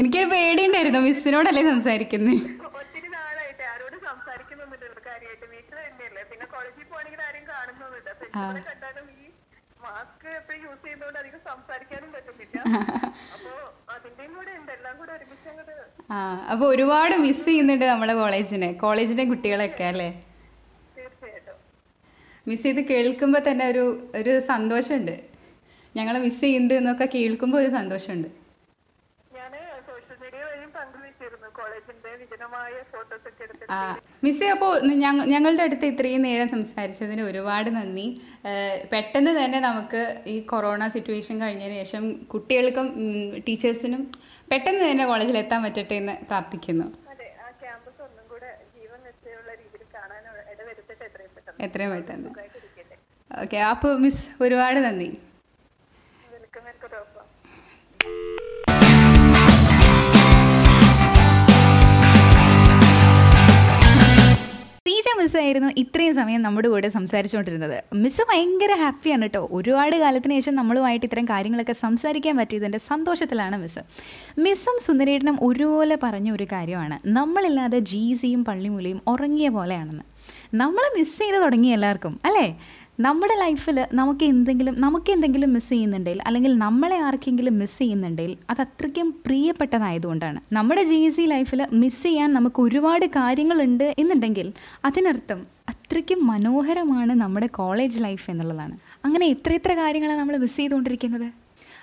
[0.00, 2.36] എനിക്കൊരു പേടിയുണ്ടായിരുന്നു മിസ്സിനോടല്ലേ സംസാരിക്കുന്നത്
[2.80, 7.44] ഒത്തിരി നാളായിട്ട് ആരോട് സംസാരിക്കുന്നൊന്നുമില്ല കാര്യമായിട്ട് വീട്ടിൽ തന്നെയല്ലേ പിന്നെ കോളേജിൽ പോകണമെങ്കിൽ ആരും
[8.32, 9.26] അപ്പൊ കണ്ടാലും ഈ
[9.82, 12.56] മാസ്ക് എപ്പോഴും യൂസ് ചെയ്യുന്നതുകൊണ്ട് അധികം സംസാരിക്കാനും പറ്റുന്നില്ല
[13.34, 13.52] അപ്പൊ
[13.94, 14.72] അതിന്റെയും കൂടെ ഉണ്ട്.
[14.76, 15.76] എല്ലാം കൂടെ ഒരുമിച്ച് അങ്ങോട്ട്
[16.12, 16.18] ആ.
[16.52, 18.70] അപ്പോൾ ഒരുപാട് മിസ് ചെയ്യുന്നുണ്ട് നമ്മളെ കോളേജിനെ.
[18.82, 20.10] കോളേജിന്റെ കുട്ടികളൊക്കെ അല്ലേ?
[22.46, 23.82] മിസ് ചെയ്ത് കേൾക്കുമ്പോൾ തന്നെ ഒരു
[24.18, 25.16] ഒരു സന്തോഷമുണ്ട്.
[25.94, 28.28] ഞങ്ങളെ മിസ് ചെയ്യുന്നുണ്ട് എന്നൊക്കെ കേൾക്കുമ്പോൾ ഒരു സന്തോഷമുണ്ട്
[29.36, 29.52] ഞാൻ
[29.88, 31.48] സോഷ്യൽ മീഡിയ വഴിയും പങ്കുവെച്ചിരുന്നു
[34.24, 38.06] കോളേജിന്റെ അപ്പോ അപ്പോൾ ഞങ്ങളുടെ അടുത്ത് ഇത്രയും നേരം സംസാരിച്ചതിന് ഒരുപാട് നന്ദി.
[38.92, 42.88] പെട്ടെന്ന് തന്നെ നമുക്ക് ഈ കൊറോണ സിറ്റുവേഷൻ കഴിഞ്ഞതിന് ശേഷം കുട്ടികൾക്കും
[43.48, 44.02] ടീച്ചേഴ്സിനും
[44.52, 46.86] പെട്ടെന്ന് തന്നെ കോളേജിൽ എത്താൻ പറ്റട്ടെ എന്ന് പ്രാർത്ഥിക്കുന്നു.
[51.66, 52.30] എത്രയും പെട്ടെന്ന്.
[53.42, 55.10] ഓക്കെ അപ്പോൾ മിസ് ഒരുപാട് നന്ദി.
[65.00, 67.84] ടീച്ച മിസ്സായിരുന്നു ഇത്രയും സമയം നമ്മുടെ കൂടെ സംസാരിച്ചുകൊണ്ടിരുന്നത്.
[67.94, 69.48] മിസ്സ് ഭയങ്കര ഹാപ്പിയാണ് കേട്ടോ.
[69.52, 73.78] ഒരുപാട് കാലത്തിന് ശേഷം നമ്മളുമായിട്ട് ഇത്തരം കാര്യങ്ങളൊക്കെ സംസാരിക്കാൻ പറ്റിയതിന്റെ സന്തോഷത്തിലാണ് മിസ്സ്.
[74.38, 76.98] മിസ്സും സുന്ദരേട്ടനും ഒരുപോലെ പറഞ്ഞ ഒരു കാര്യമാണ്.
[77.08, 80.02] നമ്മളില്ലാതെ ജീസിയും പള്ളിമുലയും ഉറങ്ങിയ പോലെയാണെന്ന്.
[80.54, 82.46] നമ്മൾ മിസ് ചെയ്ത് തുടങ്ങി എല്ലാവർക്കും അല്ലേ?
[83.04, 89.14] നമ്മുടെ ലൈഫിൽ നമുക്ക് എന്തെങ്കിലും നമുക്ക് എന്തെങ്കിലും മിസ് ചെയ്യുന്നുണ്ടെങ്കിൽ അല്ലെങ്കിൽ നമ്മളെ ആർക്കെങ്കിലും മിസ് ചെയ്യുന്നുണ്ടെങ്കിൽ അത് അത്രയ്ക്കും
[89.26, 90.40] പ്രിയപ്പെട്ടതായതുകൊണ്ടാണ്.
[90.52, 94.52] നമ്മുടെ ജി സി ലൈഫിൽ മിസ് ചെയ്യാൻ നമുക്ക് ഒരുപാട് കാര്യങ്ങളുണ്ട് എന്നുണ്ടെങ്കിൽ
[94.84, 98.76] അതിനർത്ഥം അത്രയ്ക്കും മനോഹരമാണ് നമ്മുടെ കോളേജ് ലൈഫ് എന്നുള്ളതാണ്.
[99.04, 101.28] അങ്ങനെ എത്ര എത്ര കാര്യങ്ങളാണ് നമ്മൾ മിസ് ചെയ്തുകൊണ്ടിരിക്കുന്നത്?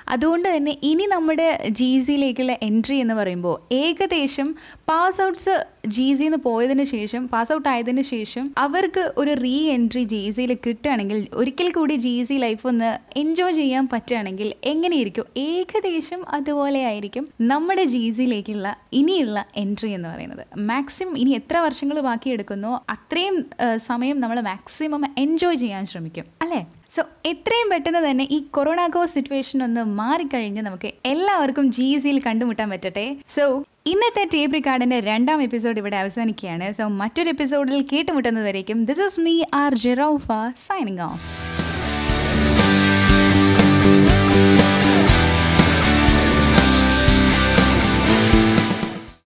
[0.10, 4.56] അതുകൊണ്ട് തന്നെ ഇനി നമ്മുടെ ജി സിയിലേക്കുള്ള എൻട്രി എന്ന് പറയുമ്പോൾ ഏകദേശം
[4.90, 10.32] പാസ് ഔട്ട്സ് ജി സിന്ന് പോയതിന് ശേഷം പാസ് ഔട്ട് ആയതിനു ശേഷം അവർക്ക് ഒരു റീ എൻട്രി ജി
[10.32, 15.26] സിയിൽ കിട്ടുകയാണെങ്കിൽ ഒരിക്കൽ കൂടി ജി സി ലൈഫ് ഒന്ന് എൻജോയ് ചെയ്യാൻ പറ്റുകയാണെങ്കിൽ എങ്ങനെയിരിക്കും?
[15.38, 20.48] ഏകദേശം അതുപോലെ ആയിരിക്കും നമ്മുടെ ജി സിയിലേക്കുള്ള ഇനിയുള്ള എൻട്രി എന്ന് പറയുന്നത്.
[20.58, 22.84] മാക്സിമം ഇനി എത്ര വർഷങ്ങൾ ബാക്കിയെടുക്കുന്നോ?
[22.90, 23.46] അത്രയും
[23.78, 26.26] സമയം നമ്മൾ മാക്സിമം എൻജോയ് ചെയ്യാൻ ശ്രമിക്കും.
[26.42, 26.66] അല്ലേ?
[26.92, 32.70] സോ എത്രയും പെട്ടെന്ന് തന്നെ ഈ കൊറോണ കോ സിറ്റുവേഷൻ ഒന്ന് മാറിക്കഴിഞ്ഞ് നമുക്ക് എല്ലാവർക്കും ജി സിയിൽ കണ്ടുമുട്ടാൻ
[32.70, 33.18] പറ്റട്ടെ.
[33.30, 36.72] സോ ഇന്നത്തെ ടേപ്പ് റിക്കാർഡിന്റെ രണ്ടാം എപ്പിസോഡ് ഇവിടെ അവസാനിക്കുകയാണ്.
[36.72, 38.86] സോ മറ്റൊരു എപ്പിസോഡിൽ കേട്ടുമുട്ടുന്നതുവരേക്കും.
[38.86, 40.28] ദിസ് ഇസ് മീ ആർ ജെറോഫ
[40.68, 41.47] സൈനിങ് ഓഫ്